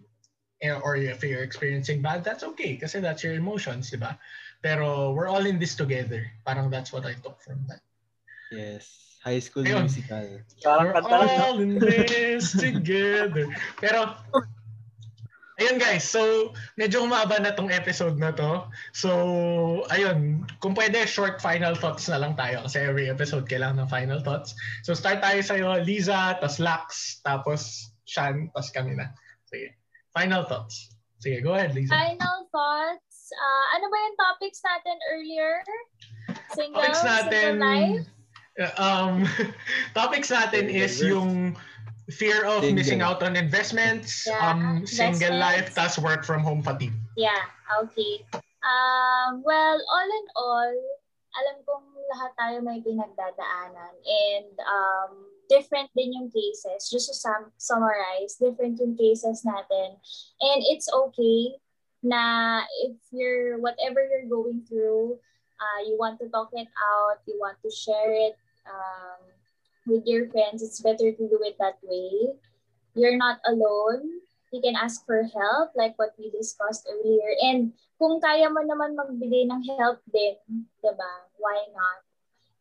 [0.61, 4.17] eh, or if you're experiencing bad, that's okay kasi that's your emotions, di ba?
[4.61, 6.25] Pero we're all in this together.
[6.45, 7.81] Parang that's what I took from that.
[8.51, 9.10] Yes.
[9.21, 9.85] High School Ayun.
[9.85, 10.41] Musical.
[10.65, 13.45] Parang kanta lang, all in this together.
[13.77, 14.17] Pero,
[15.61, 18.65] ayun guys, so medyo umaba na tong episode na to.
[18.97, 23.89] So, ayun, kung pwede, short final thoughts na lang tayo kasi every episode kailangan ng
[23.93, 24.57] final thoughts.
[24.81, 29.13] So, start tayo sa'yo, Liza, tapos Lax, tapos Shan, tapos kami na.
[29.53, 29.77] Sige,
[30.17, 30.97] final thoughts.
[31.21, 31.93] Sige, go ahead, Liza.
[31.93, 33.29] Final thoughts.
[33.29, 35.61] Uh, ano ba yung topics natin earlier?
[36.57, 38.09] Single, Topics natin, single life?
[38.59, 39.27] Uh, um,
[39.93, 41.55] topics natin is yung
[42.11, 42.75] fear of Single.
[42.75, 46.95] missing out on investments, Yeah, um, single life, tas work from home fatigue.
[47.15, 47.47] Yeah,
[47.83, 48.25] okay.
[48.61, 50.75] Um, well, all in all,
[51.31, 55.11] alam kong lahat tayo may pinagdadaanan and um,
[55.47, 56.91] different din yung cases.
[56.91, 59.95] Just to sum- summarize, different yung cases natin.
[60.43, 61.55] And it's okay
[62.03, 65.15] na if you're, whatever you're going through,
[65.61, 68.35] uh, you want to talk it out, you want to share it
[68.67, 69.19] um,
[69.87, 72.35] with your friends, it's better to do it that way.
[72.95, 74.21] You're not alone.
[74.51, 77.33] You can ask for help like what we discussed earlier.
[77.41, 80.35] And kung kaya mo naman magbigay ng help din,
[80.83, 81.13] diba?
[81.39, 82.01] Why not?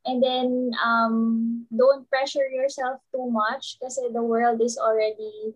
[0.07, 5.53] And then, um, don't pressure yourself too much kasi the world is already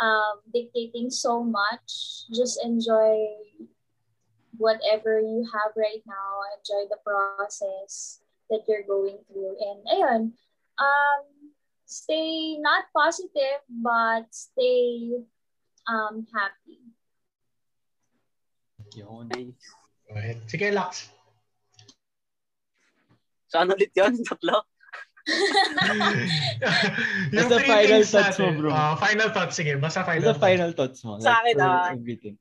[0.00, 2.26] um, dictating so much.
[2.34, 3.28] Just enjoy
[4.56, 6.42] whatever you have right now.
[6.58, 8.23] Enjoy the process
[8.54, 9.58] that you're going through.
[9.58, 10.22] And ayun,
[10.78, 11.22] um,
[11.84, 15.10] stay not positive, but stay
[15.90, 16.94] um, happy.
[18.94, 19.26] Yun.
[19.34, 19.66] Nice.
[20.06, 20.38] Go ahead.
[20.46, 21.10] Sige, Lax.
[23.50, 24.14] Saan ulit yun?
[24.28, 24.62] Tatlo?
[27.32, 28.70] yung Basta three final thoughts mo, bro.
[28.70, 29.56] Ah, final thoughts.
[29.56, 30.44] Sige, basta final Ano thoughts.
[30.44, 31.16] final thoughts mo?
[31.18, 32.36] Sa akin, ah, everything.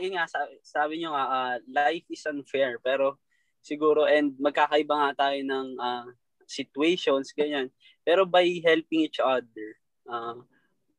[0.00, 2.80] Yun nga, sabi, sabi nyo nga, ah, life is unfair.
[2.80, 3.20] Pero
[3.66, 6.06] siguro, and magkakaiba nga tayo ng ah,
[6.46, 7.66] situations, ganyan.
[8.06, 9.68] Pero by helping each other,
[10.06, 10.38] ah,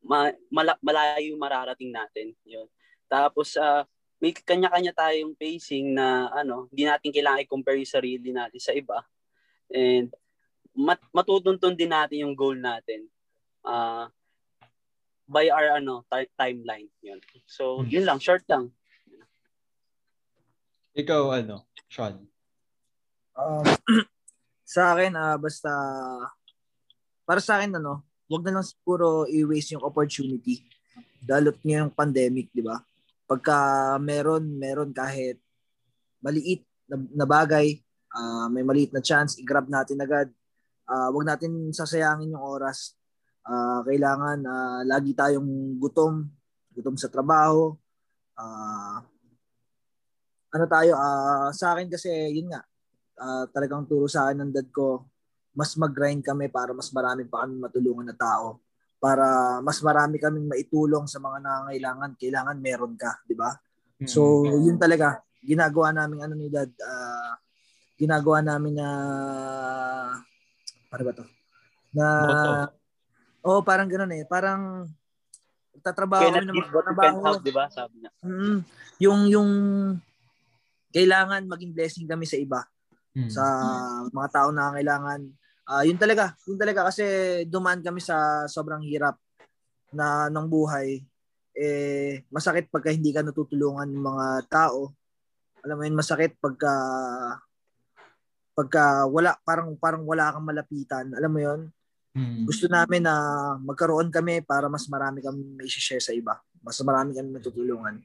[0.04, 2.36] ma- mala- malayo mararating natin.
[2.44, 2.68] Yun.
[3.08, 3.88] Tapos, ah,
[4.20, 9.00] may kanya-kanya tayong pacing na ano, hindi natin kailangan i-compare yung sarili natin sa iba.
[9.72, 10.12] And
[10.76, 13.08] mat matutuntun din natin yung goal natin.
[13.68, 14.10] ah
[15.28, 17.20] by our ano ti- timeline yun.
[17.44, 18.72] So, yun lang, short lang.
[20.98, 22.26] Ikaw, ano, Sean?
[23.38, 23.62] Um,
[24.74, 25.70] sa akin, ah, basta,
[27.22, 30.66] para sa akin, ano, wag na lang siguro i-waste yung opportunity.
[31.22, 32.82] Dalot niya yung pandemic, di ba?
[33.30, 35.38] Pagka meron, meron kahit
[36.18, 37.78] maliit na, na bagay,
[38.10, 40.34] ah, may maliit na chance, i-grab natin agad.
[40.90, 42.98] Ah, wag natin sasayangin yung oras.
[43.46, 46.26] Ah, kailangan ah, lagi tayong gutom,
[46.74, 47.78] gutom sa trabaho.
[48.34, 49.06] Ah,
[50.50, 52.66] ano tayo, ah, sa akin kasi, yun nga,
[53.20, 55.06] ah, talagang turo sa akin ng dad ko,
[55.58, 58.62] mas mag-grind kami para mas marami pa kami matulungan na tao.
[58.98, 63.54] Para mas marami kaming maitulong sa mga nangangailangan, kailangan meron ka, di ba?
[64.06, 67.34] So, yun talaga, ginagawa namin ano ni dad, ah,
[67.98, 68.90] ginagawa namin na,
[70.90, 71.26] para ba to?
[71.94, 72.52] Na, Motto.
[73.42, 74.86] oh, parang ganun eh, parang,
[75.82, 77.38] tatrabaho kami ng mga trabaho.
[77.42, 77.66] di ba?
[77.70, 78.12] Sabi niya.
[78.26, 78.60] Mm,
[79.02, 79.52] yung yung
[80.92, 82.66] kailangan maging blessing kami sa iba,
[83.18, 83.34] Hmm.
[83.34, 83.44] sa
[84.14, 85.26] mga tao na kailangan.
[85.66, 87.04] Ah, yun talaga, yun talaga kasi
[87.50, 89.18] dumaan kami sa sobrang hirap
[89.90, 91.02] na ng buhay.
[91.58, 94.94] Eh masakit pagka hindi ka natutulungan ng mga tao.
[95.66, 96.74] Alam mo yun, masakit pagka
[98.54, 101.10] pagka wala parang parang wala kang malapitan.
[101.18, 101.62] Alam mo yun?
[102.14, 102.46] Hmm.
[102.46, 103.14] Gusto namin na
[103.58, 106.38] magkaroon kami para mas marami kami may share sa iba.
[106.62, 107.98] Mas marami kami matutulungan.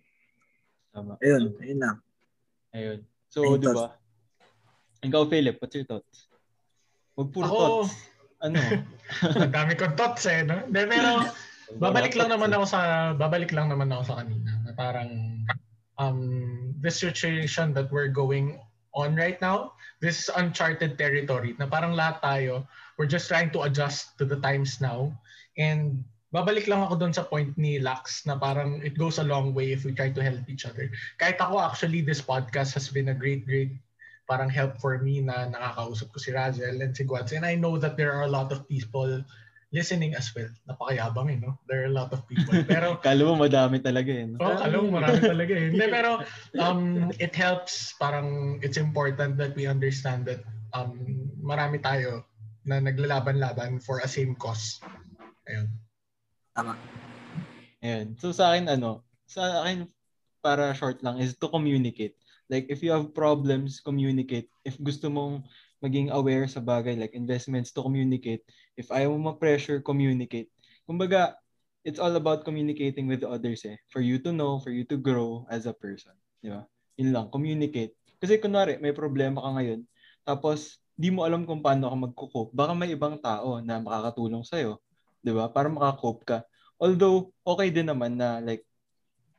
[0.89, 1.21] Tama.
[1.21, 1.97] Ayun, ayun lang.
[2.73, 2.99] Ayun.
[3.29, 4.02] So, di ba?
[5.03, 6.31] Ikaw, Philip, what's your thoughts?
[7.19, 7.95] Huwag puro Ako, thoughts.
[8.43, 8.59] Ano?
[9.43, 10.63] ang dami kong thoughts eh, no?
[10.71, 11.27] De, pero,
[11.83, 12.81] babalik lang naman ako sa,
[13.19, 14.51] babalik lang naman ako sa kanina.
[14.63, 15.11] Na parang,
[15.99, 16.19] um,
[16.79, 18.63] the situation that we're going
[18.95, 22.63] on right now, this is uncharted territory na parang lahat tayo,
[22.95, 25.11] we're just trying to adjust to the times now.
[25.59, 29.51] And babalik lang ako doon sa point ni Lax na parang it goes a long
[29.51, 30.89] way if we try to help each other.
[31.19, 33.75] Kahit ako actually, this podcast has been a great, great
[34.29, 37.35] parang help for me na nakakausap ko si Razel and si Guads.
[37.35, 39.23] And I know that there are a lot of people
[39.73, 40.53] listening as well.
[40.69, 41.57] Napakayabang eh, no?
[41.67, 42.53] There are a lot of people.
[42.71, 44.29] Pero Kala mo madami talaga eh.
[44.29, 44.37] no?
[44.39, 45.73] Oh, alam mo, marami talaga eh.
[45.73, 46.21] Hindi, pero
[46.61, 50.45] um, it helps, parang it's important that we understand that
[50.77, 52.29] um, marami tayo
[52.69, 54.79] na naglalaban-laban for a same cause.
[55.49, 55.73] Ayun.
[56.55, 56.77] Tama.
[57.83, 58.15] Ayan.
[58.21, 59.89] So sa akin, ano, sa akin,
[60.45, 62.15] para short lang, is to communicate.
[62.53, 64.53] Like, if you have problems, communicate.
[64.61, 65.49] If gusto mong
[65.81, 68.45] maging aware sa bagay like investments, to communicate.
[68.77, 70.53] If ayaw mo ma-pressure, communicate.
[70.85, 71.41] Kumbaga,
[71.81, 73.81] it's all about communicating with others eh.
[73.89, 76.13] For you to know, for you to grow as a person.
[76.45, 76.69] Di ba?
[77.01, 77.97] Yun lang, communicate.
[78.21, 79.81] Kasi kunwari, may problema ka ngayon,
[80.23, 82.53] tapos di mo alam kung paano ka magkukope.
[82.53, 84.79] Baka may ibang tao na makakatulong sa'yo.
[85.25, 85.49] Di ba?
[85.49, 86.39] Para makakope ka.
[86.77, 88.63] Although, okay din naman na like,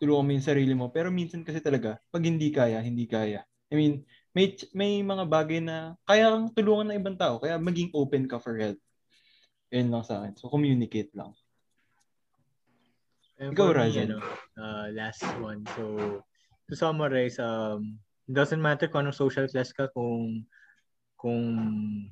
[0.04, 0.92] tulungan mo yung sarili mo.
[0.92, 3.48] Pero minsan kasi talaga, pag hindi kaya, hindi kaya.
[3.72, 4.04] I mean,
[4.36, 7.40] may may mga bagay na kaya kang tulungan ng ibang tao.
[7.40, 8.76] Kaya maging open ka for help.
[9.72, 10.36] Yun lang sa akin.
[10.36, 11.32] So, communicate lang.
[13.40, 14.12] And Ikaw, Razel.
[14.12, 14.20] ano,
[14.60, 15.64] uh, last one.
[15.74, 16.22] So,
[16.70, 17.98] to summarize, um,
[18.30, 20.46] it doesn't matter kung anong social class ka, kung
[21.18, 21.44] kung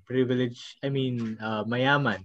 [0.07, 2.23] privilege, I mean, uh, mayaman.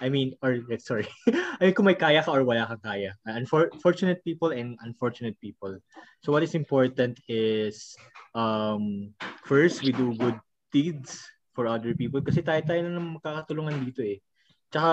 [0.00, 1.08] I mean, or, sorry.
[1.58, 3.10] I mean, kung may kaya ka or wala kang kaya.
[3.26, 5.74] Unfor- fortunate people and unfortunate people.
[6.22, 7.98] So, what is important is,
[8.34, 9.14] um,
[9.44, 10.38] first, we do good
[10.70, 11.18] deeds
[11.52, 12.22] for other people.
[12.22, 14.22] Kasi tayo-tayo lang naman makakatulungan dito eh.
[14.70, 14.92] Tsaka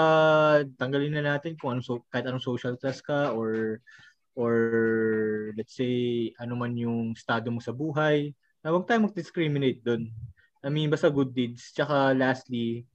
[0.79, 3.83] tanggalin na natin kung anong so, kahit anong social class ka or
[4.35, 4.55] or
[5.55, 8.31] let's say ano man yung estado mo sa buhay.
[8.63, 10.09] Na huwag tayo mag-discriminate doon.
[10.65, 11.69] I mean, basta good deeds.
[11.75, 12.89] Tsaka lastly,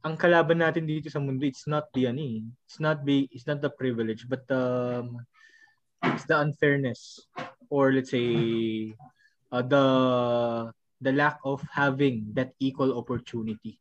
[0.00, 2.40] ang kalaban natin dito sa mundo, it's not the ano eh.
[2.64, 5.20] It's not the it's not the privilege, but um,
[6.04, 7.20] it's the unfairness
[7.68, 8.28] or let's say
[9.52, 9.84] uh, the
[11.00, 13.80] the lack of having that equal opportunity.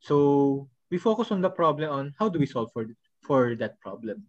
[0.00, 2.88] So we focus on the problem on how do we solve for
[3.24, 4.24] for that problem.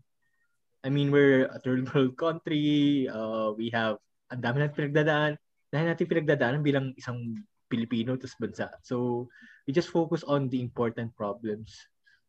[0.83, 3.07] I mean, we're a third world country.
[3.07, 3.99] Uh, we have
[4.31, 5.31] ang dami natin pinagdadaan.
[5.69, 7.35] Dahil natin pinagdadaanan bilang isang
[7.69, 8.73] Pilipino tas bansa.
[8.81, 9.29] So
[9.69, 11.77] we just focus on the important problems.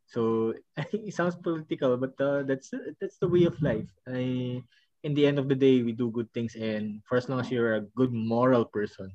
[0.04, 0.52] So
[0.92, 2.68] it sounds political, but uh, that's
[3.00, 3.88] that's the way of life.
[4.04, 4.60] I,
[5.00, 7.48] in the end of the day, we do good things, and for as long as
[7.48, 9.08] you're a good moral person,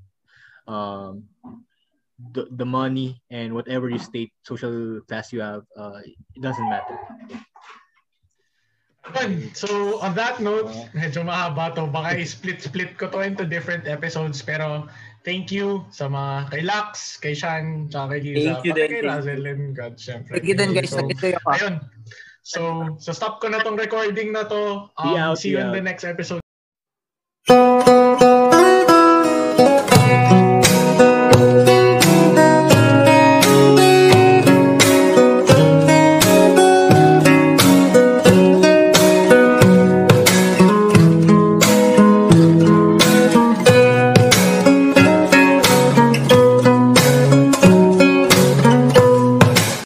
[0.66, 1.30] um,
[2.34, 6.98] the, the money and whatever you state social class you have uh, it doesn't matter
[9.14, 9.54] Yun.
[9.54, 11.86] So, on that note, medyo mahaba to.
[11.86, 14.42] Baka i-split-split ko to into different episodes.
[14.42, 14.90] Pero,
[15.26, 18.62] thank you sa mga kay Lux, kay Shan, tsaka kay Liza.
[18.62, 20.38] Thank you din, kay Razel and God, syempre.
[20.38, 20.94] Thank you din guys.
[20.94, 21.50] So, Nag-enjoy ako.
[21.58, 21.76] ayun.
[22.46, 22.60] So,
[23.02, 24.86] so stop ko na tong recording na to.
[25.02, 26.45] Um, out, see you be in the next episode.